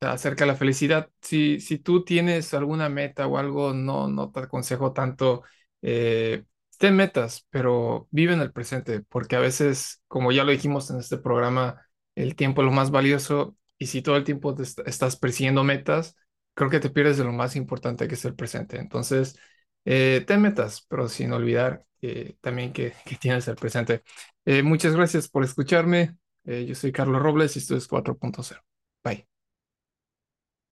acerca 0.00 0.44
de 0.44 0.52
la 0.52 0.56
felicidad. 0.56 1.10
Si, 1.22 1.60
si 1.60 1.78
tú 1.78 2.04
tienes 2.04 2.54
alguna 2.54 2.88
meta 2.88 3.26
o 3.28 3.38
algo, 3.38 3.72
no, 3.74 4.08
no 4.08 4.32
te 4.32 4.40
aconsejo 4.40 4.92
tanto, 4.92 5.42
eh, 5.82 6.44
ten 6.78 6.96
metas, 6.96 7.46
pero 7.50 8.08
vive 8.10 8.34
en 8.34 8.40
el 8.40 8.52
presente, 8.52 9.00
porque 9.08 9.36
a 9.36 9.40
veces, 9.40 10.02
como 10.08 10.32
ya 10.32 10.44
lo 10.44 10.52
dijimos 10.52 10.90
en 10.90 10.98
este 10.98 11.18
programa, 11.18 11.82
el 12.14 12.36
tiempo 12.36 12.62
es 12.62 12.66
lo 12.66 12.72
más 12.72 12.90
valioso 12.90 13.56
y 13.78 13.86
si 13.86 14.02
todo 14.02 14.16
el 14.16 14.24
tiempo 14.24 14.54
te 14.54 14.62
est- 14.64 14.80
estás 14.86 15.16
persiguiendo 15.16 15.64
metas, 15.64 16.16
creo 16.54 16.70
que 16.70 16.80
te 16.80 16.90
pierdes 16.90 17.18
de 17.18 17.24
lo 17.24 17.32
más 17.32 17.56
importante 17.56 18.08
que 18.08 18.14
es 18.14 18.24
el 18.24 18.34
presente. 18.34 18.78
Entonces, 18.78 19.38
eh, 19.84 20.24
ten 20.26 20.42
metas, 20.42 20.84
pero 20.88 21.08
sin 21.08 21.32
olvidar 21.32 21.84
también 22.40 22.72
que, 22.72 22.92
que 23.06 23.16
tienes 23.16 23.48
el 23.48 23.56
presente. 23.56 24.02
Eh, 24.44 24.62
muchas 24.62 24.94
gracias 24.96 25.28
por 25.28 25.44
escucharme. 25.44 26.16
Eh, 26.44 26.66
yo 26.66 26.74
soy 26.74 26.92
Carlos 26.92 27.22
Robles 27.22 27.56
y 27.56 27.58
esto 27.60 27.76
es 27.76 27.88
4.0. 27.88 28.60
Bye. 29.02 29.33